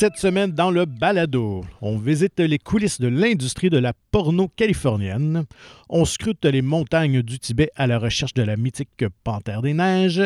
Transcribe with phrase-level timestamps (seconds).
[0.00, 5.44] Cette semaine, dans le balado, on visite les coulisses de l'industrie de la porno californienne.
[5.90, 10.22] On scrute les montagnes du Tibet à la recherche de la mythique panthère des neiges.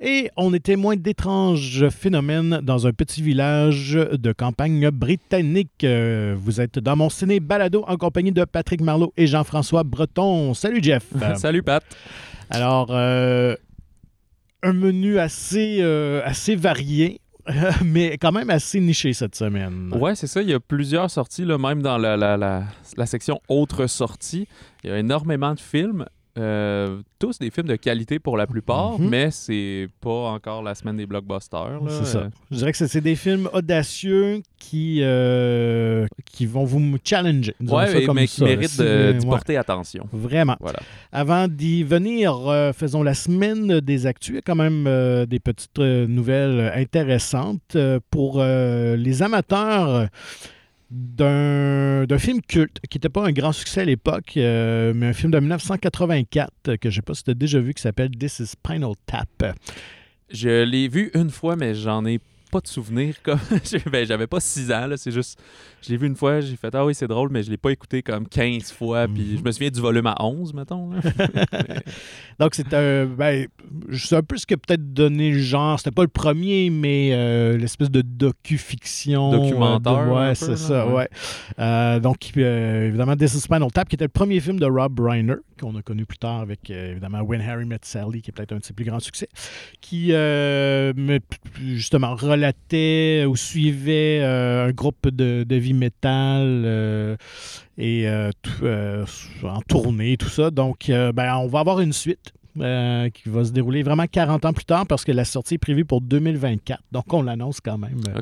[0.00, 5.84] Et on est témoin d'étranges phénomènes dans un petit village de campagne britannique.
[5.84, 10.54] Euh, Vous êtes dans mon ciné balado en compagnie de Patrick Marlot et Jean-François Breton.
[10.54, 11.04] Salut Jeff.
[11.36, 11.84] Salut Pat.
[12.48, 13.54] Alors, euh,
[14.62, 17.20] un menu assez, euh, assez varié,
[17.84, 19.92] mais quand même assez niché cette semaine.
[19.94, 20.42] Ouais, c'est ça.
[20.42, 22.64] Il y a plusieurs sorties, là, même dans la, la, la,
[22.96, 24.46] la section autres sorties.
[24.82, 26.06] Il y a énormément de films.
[26.36, 29.08] Euh, tous des films de qualité pour la plupart, Mhm.
[29.08, 31.80] mais c'est pas encore la semaine des blockbusters.
[31.88, 32.28] C'est ça.
[32.50, 37.54] Je dirais que c'est des films audacieux qui, euh, qui vont vous challenger.
[37.64, 40.08] ça Ouais, mais, comme mais qui méritent d'y ouais, porter attention.
[40.12, 40.56] Vraiment.
[40.58, 40.80] Voilà.
[41.12, 44.30] Avant d'y venir, euh, faisons la semaine des actus.
[44.30, 47.76] Il y a quand même des petites nouvelles intéressantes
[48.10, 50.08] pour les amateurs
[50.90, 55.32] d'un film culte qui n'était pas un grand succès à l'époque, euh, mais un film
[55.32, 58.10] de 1984 euh, que je ne sais pas si tu as déjà vu qui s'appelle
[58.10, 59.56] This is Spinal Tap.
[60.30, 63.16] Je l'ai vu une fois, mais j'en ai pas de souvenir.
[63.22, 63.40] Comme...
[63.90, 65.40] ben, J'avais pas 6 ans, c'est juste...
[65.84, 67.70] Je l'ai vu une fois, j'ai fait «Ah oui, c'est drôle», mais je l'ai pas
[67.70, 69.38] écouté comme 15 fois, puis Mhm.
[69.38, 70.86] je me souviens du volume à 11, mettons.
[70.88, 71.00] Mais-
[72.40, 73.06] Donc, c'est un.
[73.06, 73.46] Ben,
[73.92, 75.78] c'est un peu ce que peut-être donné le genre.
[75.78, 79.30] C'était pas le premier, mais euh, l'espèce de docu-fiction.
[79.30, 80.92] Documentaire, euh, de- ouais, c'est ça, ouais.
[80.94, 81.08] ouais.
[81.58, 84.98] Euh, donc, euh, évidemment, This is Spinal Tap, qui était le premier film de Rob
[85.00, 88.52] Reiner, qu'on a connu plus tard avec, évidemment, When Harry Met Sally, qui est peut-être
[88.52, 89.28] un de ses plus grands succès,
[89.80, 91.20] qui, me-
[91.62, 96.64] justement, relatait ou suivait un groupe de, de vie métal.
[96.64, 97.16] euh,
[97.76, 98.30] et euh,
[98.62, 99.04] euh,
[99.42, 100.50] en tournée, tout ça.
[100.50, 104.52] Donc, ben, on va avoir une suite euh, qui va se dérouler vraiment 40 ans
[104.52, 106.80] plus tard parce que la sortie est prévue pour 2024.
[106.92, 108.12] Donc, on l'annonce quand même euh,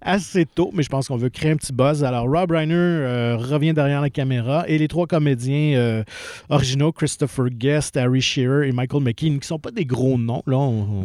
[0.00, 2.02] assez tôt, mais je pense qu'on veut créer un petit buzz.
[2.04, 6.04] Alors, Rob Reiner euh, revient derrière la caméra et les trois comédiens euh,
[6.48, 10.42] originaux, Christopher Guest, Harry Shearer et Michael McKean, qui sont pas des gros noms.
[10.46, 11.04] Là, on- on-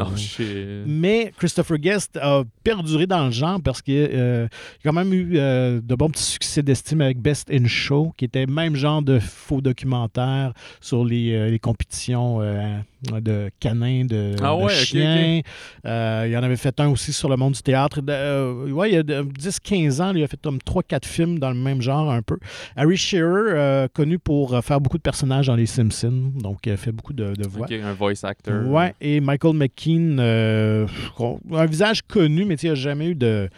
[0.88, 4.48] mais Christopher Guest a perduré dans le genre parce qu'il a
[4.84, 8.76] quand même eu de bons petits succès d'estime avec Best in Show, qui était même
[8.76, 12.40] genre de faux documentaire sur les, les compétitions
[13.14, 15.42] euh, de canins, de, Ah de chiens.
[15.86, 18.00] Euh, il en avait fait un aussi sur le monde du théâtre.
[18.08, 21.50] Euh, ouais, il y a de- 10-15 ans, il a fait comme 3-4 films dans
[21.50, 22.38] le même genre un peu.
[22.76, 26.92] Harry Shearer, connu pour faire beaucoup de personnages dans Les Simpsons, donc il a fait
[26.92, 27.66] beaucoup de, de voix.
[27.66, 28.68] OK, un voice actor.
[28.68, 33.50] Ouais, et Michael McKean, un visage connu, mais il n'a jamais eu de,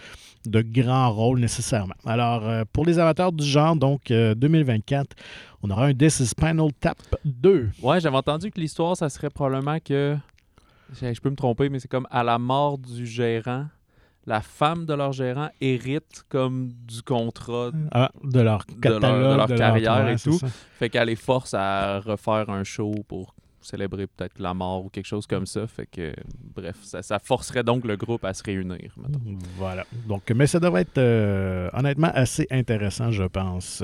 [0.45, 1.93] de grand rôle nécessairement.
[2.05, 5.15] Alors, euh, pour les amateurs du genre, donc euh, 2024,
[5.63, 7.69] on aura un This is Spinal Tap 2.
[7.83, 10.17] Ouais, j'avais entendu que l'histoire, ça serait probablement que.
[10.99, 13.67] Je je peux me tromper, mais c'est comme à la mort du gérant,
[14.25, 17.71] la femme de leur gérant hérite comme du contrat.
[17.91, 20.39] Ah, de leur De leur- catalogue, de leur carrière ouais, et tout.
[20.79, 25.05] Fait qu'elle les force à refaire un show pour célébrer peut-être la mort ou quelque
[25.05, 25.67] chose comme ça.
[25.67, 26.13] Fait que,
[26.55, 28.93] bref, ça, ça forcerait donc le groupe à se réunir.
[28.97, 29.19] mettons.
[29.57, 29.85] Voilà.
[30.07, 33.83] Donc, mais ça devrait être euh, honnêtement assez intéressant, je pense.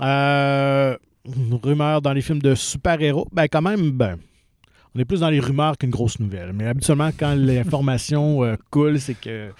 [0.00, 0.96] Euh,
[1.26, 3.28] une rumeur dans les films de super-héros.
[3.32, 4.18] Ben, quand même, ben,
[4.94, 6.52] on est plus dans les rumeurs qu'une grosse nouvelle.
[6.52, 9.50] Mais habituellement, quand l'information euh, coule, c'est que.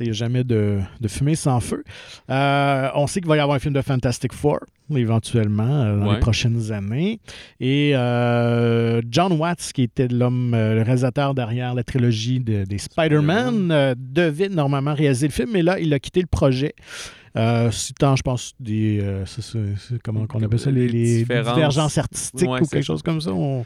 [0.00, 1.84] Il n'y a jamais de, de fumée sans feu.
[2.28, 4.58] Euh, on sait qu'il va y avoir un film de Fantastic Four,
[4.96, 6.14] éventuellement, euh, dans Ouais.
[6.14, 7.20] les prochaines années.
[7.60, 12.78] Et euh, John Watts, qui était l'homme, euh, le réalisateur derrière la trilogie de- des
[12.78, 16.74] Spider-Man, devait normalement réaliser le film, mais là, il a quitté le projet.
[17.34, 19.00] Euh, citant, je pense, des.
[19.02, 19.24] euh,
[20.04, 20.86] comment on appelle ça Les,
[21.24, 23.32] divergences artistiques Ouais, ou quelque chose comme ça.
[23.32, 23.64] On,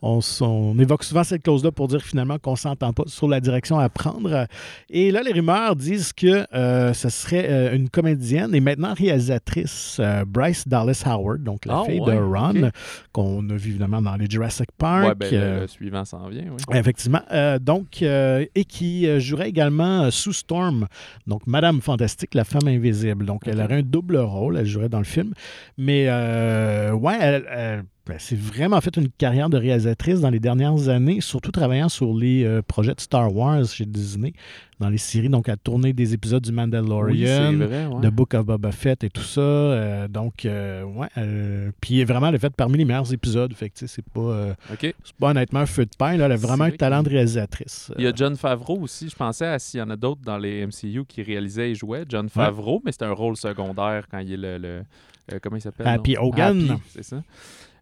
[0.00, 3.78] on, évoque souvent cette clause-là pour dire finalement qu'on ne s'entend pas sur la direction
[3.78, 4.46] à prendre.
[4.90, 9.96] Et là, les rumeurs disent que euh, ce serait euh, une comédienne et maintenant réalisatrice,
[10.00, 12.70] euh, Bryce Dallas Howard, donc la Ah, fille ouais, de Ron,
[13.12, 15.04] qu'on a vu évidemment dans les Jurassic Park.
[15.08, 16.44] ouais, ben, le- euh, le, suivant s'en vient.
[16.50, 16.76] Oui.
[16.78, 17.22] Effectivement.
[17.60, 20.86] Donc, et qui jouerait également Sue Storm,
[21.26, 23.24] donc Madame Fantastique, la femme invisible.
[23.26, 25.32] Donc, elle aurait un double rôle, elle jouerait dans le film.
[25.76, 27.84] Mais, ouais, elle, elle-
[28.14, 32.14] elle s'est vraiment fait une carrière de réalisatrice dans les dernières années, surtout travaillant sur
[32.14, 34.32] les euh, projets de Star Wars chez Disney,
[34.80, 35.28] dans les séries.
[35.28, 37.52] Donc, elle a tourné des épisodes du Oui, Mandalorian.
[37.54, 37.86] vrai.
[37.86, 38.00] ouais.
[38.02, 39.40] The Book of Boba Fett et tout ça.
[39.40, 41.08] Euh, donc, euh, ouais.
[41.18, 43.52] euh, puis, vraiment, elle a fait parmi les meilleurs épisodes.
[43.54, 44.78] Fait que, c'est pas, OK.
[44.80, 46.16] c'est pas honnêtement un feu de pain.
[46.16, 46.26] Là.
[46.26, 47.90] Elle a vraiment un talent de réalisatrice.
[47.98, 49.08] Il y a John Favreau aussi.
[49.08, 52.04] Je pensais à s'il y en a d'autres dans les MCU qui réalisaient et jouaient.
[52.08, 54.58] John Favreau, mais c'était un rôle secondaire quand il est le.
[54.58, 56.16] le- comment il s'appelle Happy?
[56.16, 56.78] Hogan.
[56.88, 57.22] C'est ça.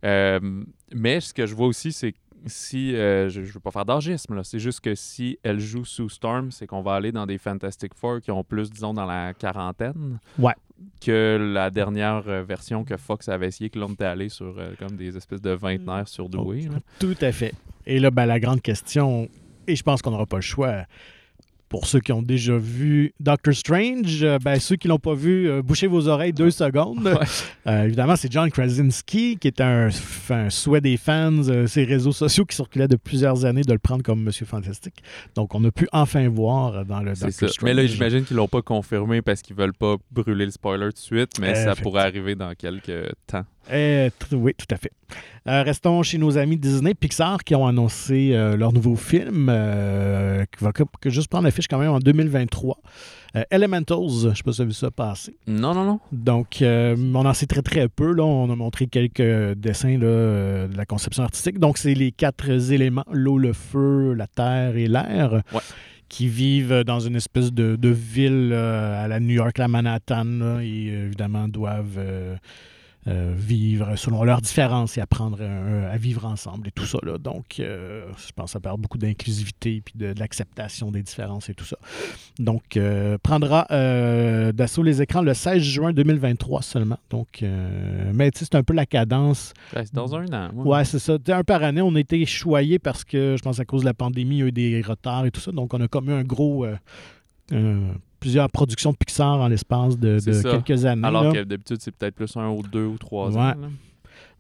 [0.04, 0.40] Euh,
[0.94, 3.84] mais ce que je vois aussi, c'est que si euh, je, je veux pas faire
[3.84, 7.38] d'argisme, c'est juste que si elle joue sous Storm, c'est qu'on va aller dans des
[7.38, 10.19] Fantastic Four qui ont plus, disons, dans la quarantaine.
[10.38, 10.54] Ouais.
[11.00, 14.72] Que la dernière euh, version que Fox avait essayé, que l'on était allé sur euh,
[14.78, 16.62] comme des espèces de vingtenaires surdoués.
[16.62, 16.78] là.
[17.00, 17.54] Tout à fait.
[17.87, 19.28] Et là, ben, la grande question,
[19.66, 20.84] et je pense qu'on n'aura pas le choix,
[21.68, 25.48] pour ceux qui ont déjà vu Doctor Strange, euh, ben, ceux qui l'ont pas vu,
[25.48, 27.06] euh, bouchez vos oreilles deux secondes.
[27.06, 27.26] Ouais.
[27.66, 29.88] Euh, évidemment, c'est John Krasinski, qui est un,
[30.50, 34.22] souhait des fans, ces réseaux sociaux qui circulaient de plusieurs années de le prendre comme
[34.22, 35.02] Monsieur Fantastique.
[35.34, 37.48] Donc, on a pu enfin voir dans le Doctor ça.
[37.48, 37.64] Strange.
[37.64, 40.92] Mais là, j'imagine qu'ils l'ont pas confirmé parce qu'ils veulent pas brûler le spoiler tout
[40.92, 43.44] de suite, mais ça pourrait arriver dans quelques temps.
[43.72, 44.92] Eh, oui, tout à fait.
[45.48, 50.44] Euh, restons chez nos amis Disney, Pixar, qui ont annoncé euh, leur nouveau film, euh,
[50.56, 52.78] qui va que, que juste prendre l'affiche quand même en 2023.
[53.36, 55.36] Euh, Elementals, je ne sais pas si vous avez vu ça passer.
[55.46, 56.00] Non, non, non.
[56.12, 58.12] Donc, on en sait très, très peu.
[58.12, 58.24] Là.
[58.24, 61.58] On a montré quelques dessins là, de la conception artistique.
[61.58, 65.60] Donc, c'est les quatre éléments, l'eau, le feu, la terre et l'air, Ouais.
[66.08, 70.24] qui vivent dans une espèce de, de ville euh, à la New York, la Manhattan,
[70.24, 71.98] là, et évidemment doivent...
[71.98, 72.36] euh,
[73.08, 76.98] euh, vivre selon leurs différences et apprendre euh, à vivre ensemble et tout ça.
[77.02, 77.18] Là.
[77.18, 81.48] Donc, euh, je pense que ça parle beaucoup d'inclusivité puis de, de l'acceptation des différences
[81.48, 81.76] et tout ça.
[82.38, 83.66] Donc, euh, prendra
[84.52, 86.98] d'assaut les écrans le 16 juin 2023 seulement.
[87.10, 87.42] Donc,
[88.12, 89.52] mais tu sais, c'est un peu la cadence.
[89.74, 90.50] Ouais, c'est dans un an.
[90.54, 91.16] Ouais, c'est ça.
[91.28, 93.94] Un par année, on a été choyés parce que je pense à cause de la
[93.94, 95.52] pandémie, il y a eu des retards et tout ça.
[95.52, 96.66] Donc, on a comme eu un gros.
[97.52, 97.92] euh,
[98.26, 101.06] plusieurs productions de Pixar en l'espace de, quelques années.
[101.06, 101.32] Alors là.
[101.32, 103.37] que d'habitude, c'est peut-être plus un ou deux ou trois Ouais.
[103.38, 103.55] ans.
[103.61, 103.69] là.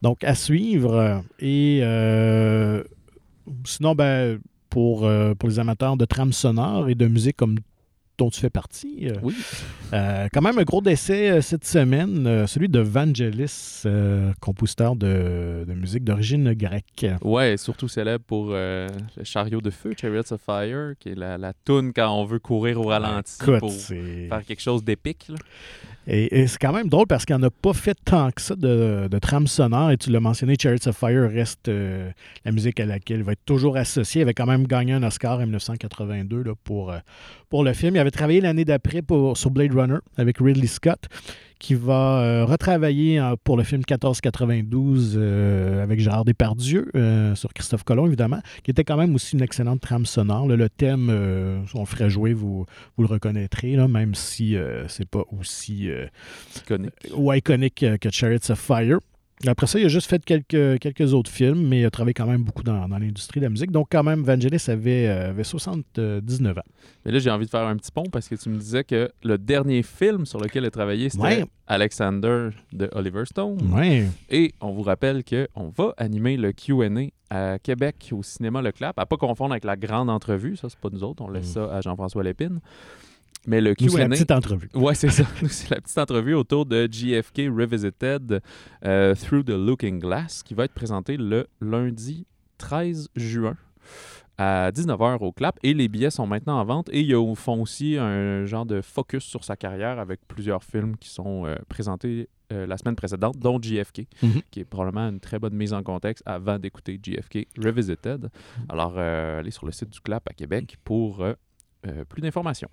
[0.02, 1.22] Donc, à suivre.
[1.38, 2.82] Et euh,
[3.64, 4.40] sinon, ben,
[4.70, 7.58] pour, euh, pour les amateurs de trames sonores et de musique comme
[8.18, 9.34] dont tu fais partie, euh, Oui.
[9.92, 14.96] euh, quand même un gros décès euh, cette semaine, euh, celui de Vangelis, euh, compositeur
[14.96, 17.06] de, de musique d'origine grecque.
[17.22, 21.36] Ouais, surtout célèbre pour euh, le chariot de feu, Chariots of Fire, qui est la,
[21.38, 25.30] la toune quand on veut courir au ralenti Écoute, pour faire quelque chose d'épique.
[26.08, 29.18] Et, c'est quand même drôle parce qu'il n'a pas fait tant que ça de, de
[29.18, 29.90] trame sonore.
[29.90, 32.10] Et tu l'as mentionné, Chariots of Fire reste euh,
[32.44, 34.20] la musique à laquelle il va être toujours associé.
[34.20, 36.98] Il avait quand même gagné un Oscar en 1982 là, pour, euh,
[37.50, 37.96] pour le film.
[37.96, 39.02] Il avait travaillé l'année d'après
[39.34, 41.06] sur Blade Runner avec Ridley Scott,
[41.58, 46.90] qui va euh, retravailler euh, pour le film 1492 euh, avec Gérard Depardieu,
[47.34, 50.48] sur Christophe Colomb, évidemment, qui était quand même aussi une excellente trame sonore.
[50.48, 50.56] là.
[50.56, 51.08] le thème,
[51.74, 52.66] on le ferait jouer, vous,
[52.96, 54.56] vous le reconnaîtrez, là, même si
[54.88, 55.88] c'est pas aussi
[56.56, 56.92] Iconique.
[57.14, 58.98] ou iconique que Chariots of Fire.
[59.46, 62.26] Après ça, il a juste fait quelques, quelques autres films, mais il a travaillé quand
[62.26, 63.70] même beaucoup dans, dans l'industrie de la musique.
[63.70, 66.62] Donc, quand même, Vangelis avait, euh, avait 79 ans.
[67.04, 69.10] Mais là, j'ai envie de faire un petit pont parce que tu me disais que
[69.22, 71.44] le dernier film sur lequel il a travaillé, c'était Ouais.
[71.66, 73.58] Alexander de Oliver Stone.
[73.74, 74.06] Ouais.
[74.30, 76.88] Et on vous rappelle qu'on va animer le QA
[77.28, 80.56] à Québec au cinéma Le Clap, à pas confondre avec la grande entrevue.
[80.56, 81.54] Ça, c'est pas nous autres, on laisse Mm.
[81.54, 82.60] ça à Jean-François Lépine.
[83.46, 84.10] Mais le Nous, c'est la QA.
[84.10, 84.68] petite entrevue.
[84.74, 85.24] Ouais, c'est ça.
[85.48, 88.40] C'est la petite entrevue autour de JFK Revisited
[88.84, 92.26] euh, Through the Looking Glass qui va être présentée le lundi
[92.58, 93.56] 13 juin
[94.38, 95.58] à 19h au Clap.
[95.62, 96.88] Et les billets sont maintenant en vente.
[96.92, 101.08] Et ils font aussi un genre de focus sur sa carrière avec plusieurs films qui
[101.08, 104.42] sont euh, présentés euh, la semaine précédente, dont JFK, Mhm.
[104.50, 108.28] qui est probablement une très bonne mise en contexte avant d'écouter JFK Revisited.
[108.68, 111.24] Alors, euh, allez sur le site du Clap à Québec pour
[112.08, 112.68] plus d'informations.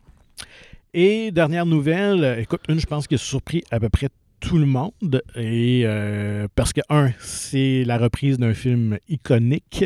[0.94, 4.10] Et dernière nouvelle, écoute, une, je pense qui a surpris à peu près
[4.44, 5.22] tout le monde.
[5.36, 9.86] Et euh, parce que, un, c'est la reprise d'un film iconique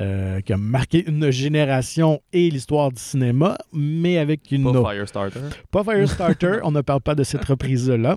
[0.00, 5.40] euh, qui a marqué une génération et l'histoire du cinéma, mais avec une Pas Firestarter.
[5.70, 8.16] Pas Firestarter, on ne parle pas de cette reprise-là,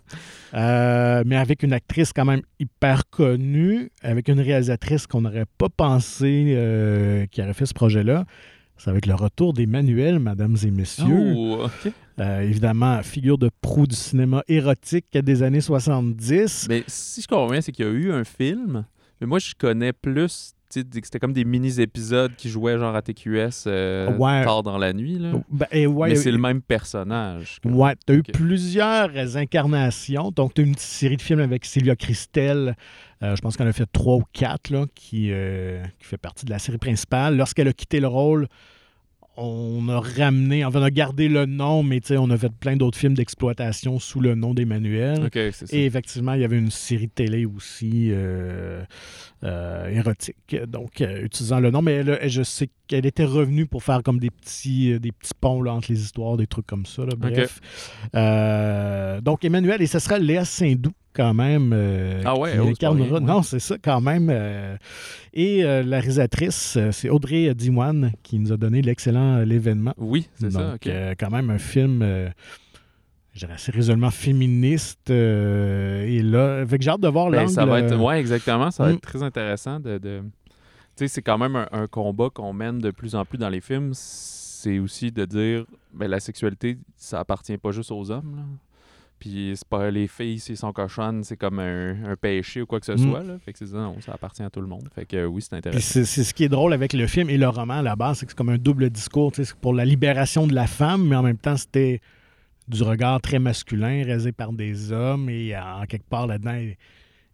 [0.53, 5.69] Euh, mais avec une actrice quand même hyper connue, avec une réalisatrice qu'on n'aurait pas
[5.69, 8.25] pensé qui aurait fait ce projet-là.
[8.77, 11.33] C'est avec le retour d'Emmanuel, mesdames et messieurs.
[11.35, 11.67] Oh.
[12.19, 16.67] Euh, évidemment, figure de proue du cinéma érotique des années 70.
[16.69, 18.85] Mais si je comprends bien, c'est qu'il y a eu un film,
[19.21, 24.11] mais moi je connais plus, c'était comme des mini-épisodes qui jouaient genre à TQS euh,
[24.17, 24.43] Ouais.
[24.43, 25.17] tard dans la nuit.
[25.17, 25.31] Là.
[25.49, 27.59] Ben, et ouais, mais c'est euh, le même personnage.
[27.65, 30.31] Ouais, tu as eu plusieurs incarnations.
[30.31, 32.75] Donc, tu as une petite série de films avec Sylvia Christel.
[33.23, 36.45] Euh, je pense qu'on a fait trois ou quatre, là, qui, euh, qui fait partie
[36.45, 37.35] de la série principale.
[37.37, 38.47] Lorsqu'elle a quitté le rôle,
[39.37, 42.97] on a ramené, enfin, on a gardé le nom, mais on a fait plein d'autres
[42.97, 45.25] films d'exploitation sous le nom d'Emmanuel.
[45.25, 45.77] Ok, c'est ça.
[45.77, 48.83] Et effectivement, il y avait une série de télé aussi euh,
[49.43, 51.83] euh, érotique, donc euh, utilisant le nom.
[51.83, 55.61] Mais elle, je sais qu'elle était revenue pour faire comme des petits, des petits ponts
[55.61, 57.03] là, entre les histoires, des trucs comme ça.
[57.03, 57.61] là, bref.
[59.21, 61.71] Donc, Emmanuel, et ce sera Léa Sindou quand même.
[61.73, 63.19] euh, Ah ouais, oh, incarnera-.
[63.19, 64.29] Non, c'est ça, quand même.
[64.31, 64.77] euh,
[65.33, 69.93] et euh, la réalisatrice, c'est Audrey Diwan qui nous a donné l'excellent L'événement.
[69.97, 70.59] Oui, c'est ça.
[70.63, 70.87] Donc, ok.
[70.87, 72.01] euh, quand même un film,
[73.33, 75.09] je dirais, assez résolument féministe.
[75.09, 77.51] euh, et là, avec j'ai hâte de voir Ben, l'angle.
[77.51, 78.71] ça va être, ouais, exactement.
[78.71, 78.95] Ça va Mm.
[78.95, 79.97] être très intéressant de.
[79.97, 80.21] de-
[80.95, 83.49] Tu sais, c'est quand même un, un combat qu'on mène de plus en plus dans
[83.49, 83.91] les films.
[83.93, 88.35] C'est aussi de dire, ben, la sexualité, ça appartient pas juste aux hommes.
[88.37, 88.43] là.
[89.19, 92.79] Puis c'est pas les filles, s'ils sont cochonnes, c'est comme un, un péché ou quoi
[92.79, 92.97] que ce Mm.
[93.09, 93.23] soit.
[93.23, 93.37] Là.
[93.43, 94.87] Fait que c'est ça, non, ça appartient à tout le monde.
[94.93, 95.79] Fait que euh, oui, c'est intéressant.
[95.81, 98.19] c'est c'est ce qui est drôle avec le film et le roman à la base,
[98.19, 99.31] c'est que c'est comme un double discours.
[99.31, 101.99] tu sais, C'est pour la libération de la femme, mais en même temps, c'était
[102.67, 105.29] du regard très masculin, réalisé par des hommes.
[105.29, 106.59] Et en quelque part là-dedans,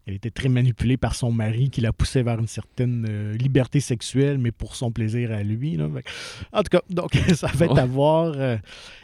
[0.08, 3.80] elle, était très manipulée par son mari qui la poussait vers une certaine euh, liberté
[3.80, 5.78] sexuelle, mais pour son plaisir à lui.
[5.78, 5.88] là.
[6.52, 8.34] En tout cas, donc ça va être à voir.
[8.36, 8.58] euh,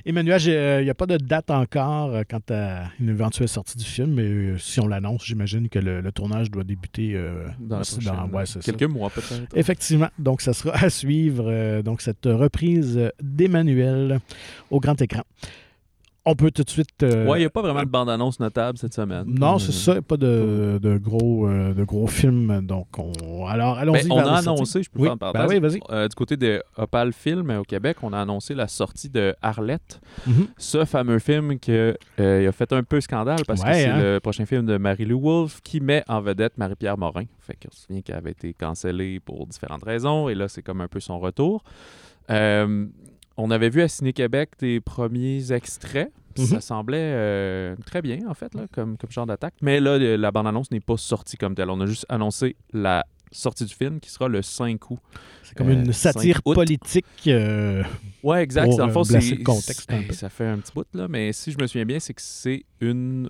[0.06, 3.86] Emmanuel, euh, il n'y a pas de date encore quant à une éventuelle sortie du
[3.86, 7.20] film, mais si on l'annonce, j'imagine que le, le tournage doit débuter
[7.60, 8.60] Dans ouais, ça.
[8.60, 9.56] Quelques mois peut-être.
[9.56, 14.20] Effectivement, donc ça sera à suivre, donc cette reprise d'Emmanuel
[14.70, 15.24] au grand écran.
[16.32, 17.02] On peut tout de suite...
[17.02, 19.26] euh, ouais, il n'y a pas vraiment de bande-annonce notable cette semaine.
[19.28, 22.62] non, c'est ça, pas de, de gros, euh, de gros films.
[22.66, 23.46] Donc, on...
[23.48, 24.08] alors, allons-y.
[24.08, 25.60] Ben, on a annoncé, je peux Oui, faire une ben parenthèse.
[25.60, 25.80] oui, vas-y.
[25.90, 29.36] Euh, du côté de Opal Film euh, au Québec, on a annoncé la sortie de
[29.42, 30.48] Arlette, Mhm.
[30.58, 31.94] ce fameux film qui a
[32.52, 34.00] fait un peu scandale parce que c'est hein.
[34.00, 37.24] le prochain film de Marie-Lou Wolfe qui met en vedette Marie-Pierre Morin.
[37.40, 40.82] Fait qu'on se souvient qu'elle avait été cancellée pour différentes raisons et là, c'est comme
[40.82, 41.64] un peu son retour.
[42.30, 42.86] Euh,
[43.38, 46.12] on avait vu à Ciné-Québec des premiers extraits.
[46.36, 46.62] Ça Mhm.
[46.62, 49.56] semblait euh, très bien, en fait, là, comme, comme genre d'attaque.
[49.62, 51.70] Mais là, la bande-annonce n'est pas sortie comme telle.
[51.70, 55.00] On a juste annoncé la sortie du film qui sera le 5 août.
[55.44, 57.06] C'est comme Euh, une 5 satire politique.
[57.28, 57.84] euh,
[58.24, 58.66] Ouais, exact.
[58.66, 59.44] Pour, Dans le euh, fond, placer c'est.
[59.44, 60.14] contexte un c'est- peu.
[60.14, 61.08] Ça fait un petit bout, là.
[61.08, 63.30] Mais si je me souviens bien, c'est que c'est une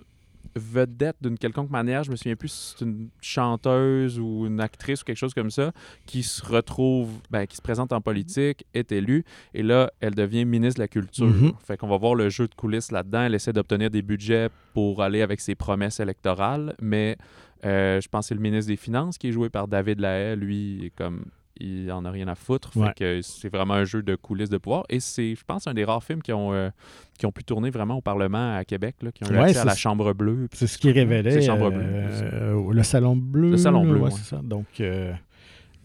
[0.55, 2.03] vedette d'une quelconque manière.
[2.03, 5.51] Je me souviens plus si c'est une chanteuse ou une actrice ou quelque chose comme
[5.51, 5.71] ça
[6.05, 9.23] qui se retrouve, ben, qui se présente en politique, est élue.
[9.53, 11.27] Et là, elle devient ministre de la Culture.
[11.27, 11.53] Mhm.
[11.63, 13.21] Fait qu'on va voir le jeu de coulisses là-dedans.
[13.21, 16.75] Elle essaie d'obtenir des budgets pour aller avec ses promesses électorales.
[16.81, 17.17] Mais
[17.65, 20.35] euh, je pense que c'est le ministre des Finances qui est joué par David Lahaye.
[20.35, 21.25] Lui, est comme.
[21.59, 22.71] Il en a rien à foutre.
[22.73, 24.83] Fait que c'est vraiment un jeu de coulisses de pouvoir.
[24.89, 26.69] Et c'est, je pense, un des rares films qui ont, euh,
[27.17, 29.57] qui ont pu tourner vraiment au Parlement à Québec, là, qui ont eu Ouais, accès
[29.57, 30.47] à c'est- la Chambre bleue.
[30.53, 31.35] C'est ce qui révélait.
[31.37, 31.81] Bleue.
[31.81, 33.51] euh, le Salon bleu.
[33.51, 34.39] Le Salon bleu, ouais, ça.
[34.43, 35.11] Donc, euh,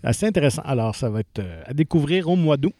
[0.02, 0.62] assez intéressant.
[0.64, 2.74] Alors, ça va être euh, à découvrir au mois d'août.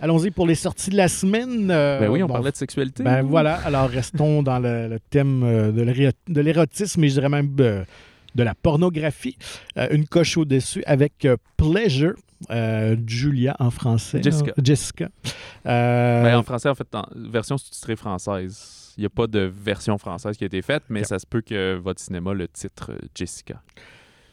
[0.00, 1.70] Allons-y pour les sorties de la semaine.
[1.72, 3.02] Euh, Ben oui, on bon, parlait de sexualité.
[3.02, 7.14] Ben voilà, alors restons dans le, le thème euh, de l'éro- de l'érotisme et je
[7.14, 7.82] dirais même euh,
[8.38, 9.36] de la pornographie.
[9.76, 12.14] Euh, une coche au-dessus avec euh, Pleasure,
[12.50, 14.22] euh, Julia en français.
[14.22, 14.52] Jessica.
[14.56, 15.08] hein, Jessica.
[15.66, 18.94] Euh, Ben, en français, en fait, en version sous-titrée française.
[18.96, 21.40] Il n'y a pas de version française qui a été faite, mais ça se peut
[21.40, 23.60] que votre cinéma le titre Jessica.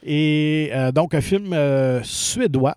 [0.04, 1.54] Et euh, donc, un film
[2.02, 2.74] suédois.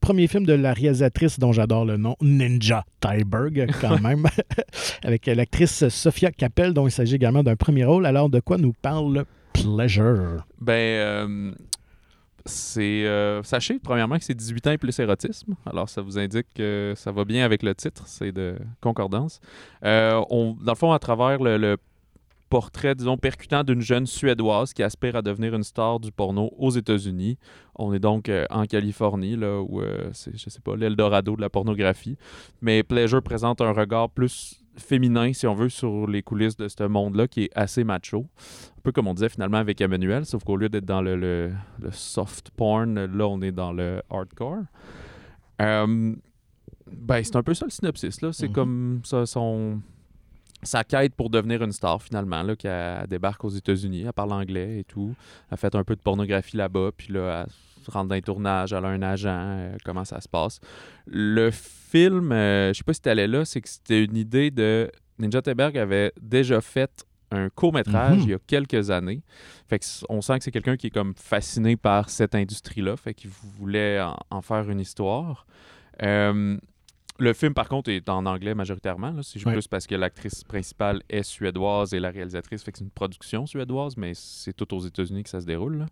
[0.00, 4.26] premier film de la réalisatrice dont j'adore le nom, Ninja Tyberg, quand même,
[5.02, 8.04] avec l'actrice Sophia Capel, dont il s'agit également d'un premier rôle.
[8.06, 9.24] Alors, de quoi nous parle
[9.54, 10.44] Pleasure?
[10.60, 11.52] Ben, euh,
[12.44, 13.06] c'est.
[13.06, 15.54] euh, sachez, premièrement, que c'est 18 ans et plus érotisme.
[15.64, 18.02] Alors, ça vous indique que ça va bien avec le titre.
[18.06, 19.40] C'est de concordance.
[19.84, 21.76] Euh, on, dans le fond, à travers le,
[22.50, 26.70] portrait, disons, percutant d'une jeune Suédoise qui aspire à devenir une star du porno aux
[26.70, 27.36] États-Unis.
[27.74, 29.82] On est donc en Californie, là, où
[30.12, 32.16] c'est, je sais pas, l'Eldorado de la pornographie.
[32.60, 36.84] Mais Pleasure présente un regard plus féminin, si on veut, sur les coulisses de ce
[36.84, 38.26] monde-là, qui est assez macho.
[38.78, 41.52] Un peu comme on disait finalement avec Emmanuel, sauf qu'au lieu d'être dans le, le-
[41.80, 44.62] le soft porn, là, on est dans le hardcore.
[45.62, 46.14] Euh,
[46.90, 48.20] ben, c'est un peu ça le synopsis.
[48.20, 48.32] Là.
[48.32, 48.52] C'est Mhm.
[48.54, 49.80] comme ça, son,
[50.62, 54.80] sa quête pour devenir une star finalement, là, qu'elle débarque aux États-Unis, elle parle anglais
[54.80, 55.14] et tout.
[55.50, 57.52] Elle fait un peu de pornographie là-bas, puis là, elle
[57.84, 60.60] se rentre dans les tournages, elle a un agent, euh, comment ça se passe.
[61.06, 64.50] Le film, euh, je sais pas si tu allais là, c'est que c'était une idée
[64.50, 64.90] de.
[65.18, 68.22] Ninja Teberg avait déjà fait un court-métrage Mhm.
[68.24, 69.22] il y a quelques années.
[69.68, 73.14] Fait que on sent que c'est quelqu'un qui est comme fasciné par cette industrie-là, fait
[73.14, 75.46] qu'il voulait en, en faire une histoire.
[76.02, 76.56] Euh,
[77.18, 79.10] le film, par contre, est en anglais majoritairement.
[79.10, 79.22] là.
[79.22, 79.52] C'est Ouais.
[79.52, 83.46] plus parce que l'actrice principale est suédoise et la réalisatrice fait que c'est une production
[83.46, 85.78] suédoise, mais c'est tout aux États-Unis que ça se déroule.
[85.78, 85.86] là.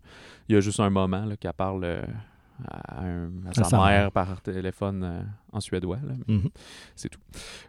[0.49, 2.03] Il y a juste un moment là, qu'elle parle euh,
[2.67, 4.11] à, un- à sa, sa mère, mère.
[4.11, 5.97] par téléphone euh, en suédois.
[6.27, 6.49] Mhm.
[6.95, 7.19] C'est tout.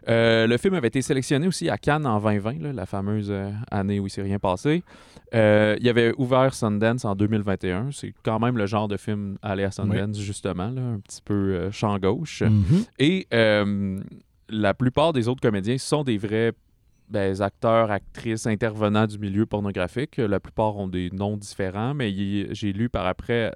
[0.07, 3.51] Euh, le film avait été sélectionné aussi à Cannes en 2020, là, la fameuse euh,
[3.71, 4.83] année où il s'est rien passé.
[5.33, 7.89] Euh, il avait ouvert Sundance en 2021.
[7.91, 11.69] C'est quand même le genre de film aller à Sundance, justement, là, un petit peu
[11.71, 12.41] champ gauche.
[12.43, 12.83] Mhm.
[12.99, 13.27] Et
[14.49, 16.53] la plupart des autres comédiens sont des vrais
[17.09, 20.17] ben, acteurs, actrices, intervenants du milieu pornographique.
[20.17, 22.11] La plupart ont des noms différents, mais
[22.53, 23.53] j'ai lu par après,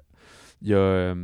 [0.62, 1.14] il y a, euh,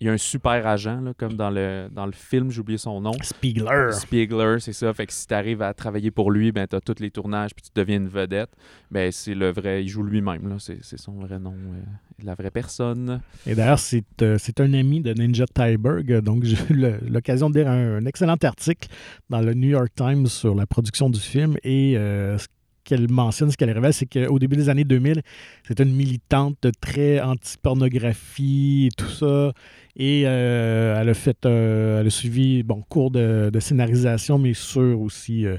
[0.00, 2.78] il y a un super agent, là, comme dans le, dans le film, j'ai oublié
[2.78, 3.12] son nom.
[3.20, 3.90] Spiegler.
[3.92, 4.92] Spiegler, c'est ça.
[4.94, 7.50] Fait que si tu arrives à travailler pour lui, ben, tu as tous les tournages
[7.54, 8.50] puis tu deviens une vedette.
[8.92, 9.82] Ben, c'est le vrai.
[9.82, 10.56] Il joue lui-même.
[10.60, 11.52] C'est son vrai nom.
[11.52, 11.80] euh,
[12.22, 13.20] la vraie personne.
[13.46, 16.20] Et d'ailleurs, c'est euh, un ami de Ninja Tyberg.
[16.20, 18.88] Donc, j'ai eu l'occasion de lire un, un excellent article
[19.30, 21.56] dans le New York Times sur la production du film.
[21.64, 22.46] Et euh, ce
[22.88, 25.22] qu'elle mentionne, ce qu'elle révèle, c'est qu'au début des années 2000,
[25.66, 29.52] c'était une militante très anti-pornographie et tout ça.
[29.96, 35.00] Et euh, elle a fait, euh, elle a suivi, bon, cours de, scénarisation, mais sur
[35.00, 35.58] aussi euh,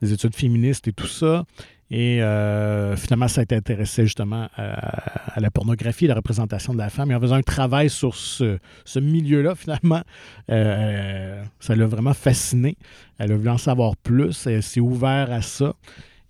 [0.00, 1.44] des études féministes et tout ça.
[1.90, 7.10] Et euh, finalement, ça intéressé justement à, la pornographie, la représentation de la femme.
[7.10, 8.58] Et en faisant un travail sur ce,
[8.96, 10.02] milieu-là, finalement,
[10.50, 12.76] euh, ça l'a vraiment fasciné.
[13.18, 14.46] Elle a voulu en savoir plus.
[14.46, 15.74] Elle s'est ouverte à ça.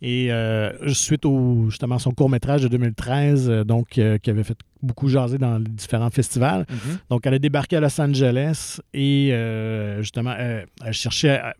[0.02, 4.44] Et euh, suite au justement son court métrage de 2013, euh, donc euh, qui avait
[4.44, 6.64] fait beaucoup jaser dans les différents festivals,
[7.10, 9.30] donc, elle a débarqué à Los Angeles et
[10.00, 11.38] justement, elle cherchait.
[11.38, 11.54] à-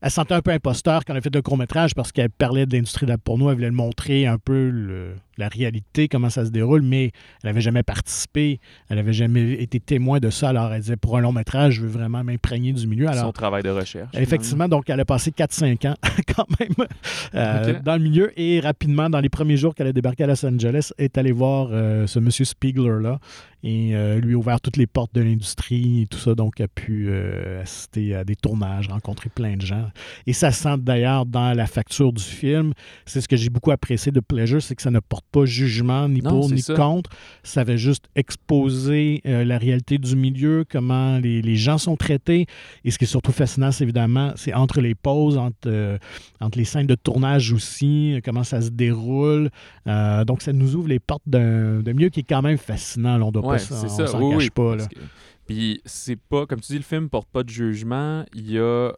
[0.00, 2.66] elle se sentait un peu imposteur quand elle a fait le court-métrage parce qu'elle parlait
[2.66, 3.48] de l'industrie de la porno.
[3.48, 7.60] Elle voulait montrer un peu le- la réalité, comment ça se déroule, mais elle n'avait
[7.60, 8.60] jamais participé.
[8.88, 10.50] Elle n'avait jamais été témoin de ça.
[10.50, 13.08] Alors, elle disait pour un long-métrage, je veux vraiment m'imprégner du milieu.
[13.08, 14.10] Alors, son travail de recherche.
[14.14, 15.94] Effectivement, donc elle a passé 4-5 ans
[16.36, 16.86] quand même
[17.34, 20.44] euh, dans le milieu et rapidement, dans les premiers jours qu'elle a débarqué à Los
[20.44, 23.20] Angeles, est allée voir euh, ce monsieur Spiegler-là
[23.62, 26.68] et euh, lui a ouvert toutes les portes de l'industrie et tout ça, donc a
[26.68, 27.12] pu
[27.60, 29.90] assister à des tournages, rencontrer plein de gens.
[30.26, 32.72] Et ça se sent d'ailleurs dans la facture du film.
[33.06, 36.08] C'est ce que j'ai beaucoup apprécié de Pleasure, c'est que ça ne porte pas jugement
[36.08, 36.74] ni Non, pour ni ça.
[36.74, 37.10] contre.
[37.42, 42.46] Ça avait juste exposé euh, la réalité du milieu, comment les, les gens sont traités.
[42.84, 45.98] Et ce qui est surtout fascinant, c'est évidemment, c'est entre les pauses, entre, euh,
[46.40, 49.50] entre les scènes de tournage aussi, euh, comment ça se déroule.
[49.86, 53.18] Euh, donc, ça nous ouvre les portes d'un milieu qui est quand même fascinant.
[53.18, 53.24] là.
[53.26, 54.76] on doit Ouais, pas s'en- Oui, cache oui, pas.
[54.76, 54.86] là.
[54.86, 54.98] que-
[55.46, 58.24] Puis c'est pas, comme tu dis, le film porte pas de jugement.
[58.34, 58.92] Il y a.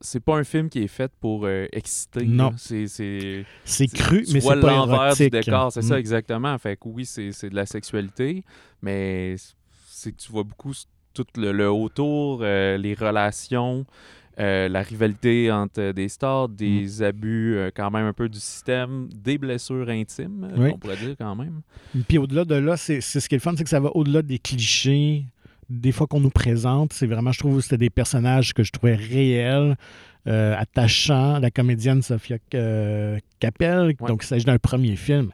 [0.00, 2.24] C'est pas un film qui est fait pour euh, exciter.
[2.24, 2.52] Non.
[2.56, 2.86] C'est.
[2.86, 5.32] c'est- C'est cru, tu mais c'est pas l'envers du érotique.
[5.32, 5.98] décor, c'est ça Mm.
[5.98, 6.58] exactement.
[6.58, 8.42] Fait que oui, c'est c'est de la sexualité,
[8.82, 9.36] mais
[9.86, 10.72] c'est que tu vois beaucoup
[11.12, 13.84] tout le, le autour, euh, les relations,
[14.38, 16.54] euh, la rivalité entre des stars, Mm.
[16.56, 20.70] des abus euh, quand même un peu du système, des blessures intimes, Oui.
[20.72, 21.60] on pourrait dire quand même.
[22.08, 23.90] Puis au-delà de là, c'est c'est ce qui est le fun, c'est que ça va
[23.94, 25.24] au-delà des clichés,
[25.70, 26.92] des fois qu'on nous présente.
[26.92, 29.76] C'est vraiment, je trouve, que c'était des personnages que je trouvais réels,
[30.26, 31.38] euh, attachants.
[31.38, 34.08] La comédienne Sophia euh, Capel, Ouais.
[34.08, 35.30] donc il s'agit d'un premier film.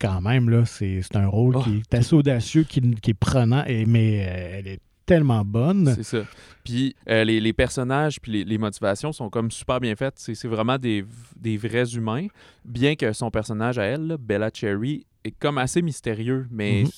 [0.00, 1.62] Quand même, là, c'est c'est un rôle Oh.
[1.62, 5.94] qui est assez audacieux, qui, qui est prenant, et, mais euh, elle est tellement bonne.
[5.94, 6.24] C'est ça.
[6.64, 10.14] Puis euh, les, les personnages puis les, les motivations sont comme super bien faites.
[10.16, 11.04] C'est c'est vraiment des,
[11.40, 12.26] des vrais humains.
[12.64, 16.90] Bien que son personnage à elle, là, Bella Cherry, est comme assez mystérieux, mais Mhm.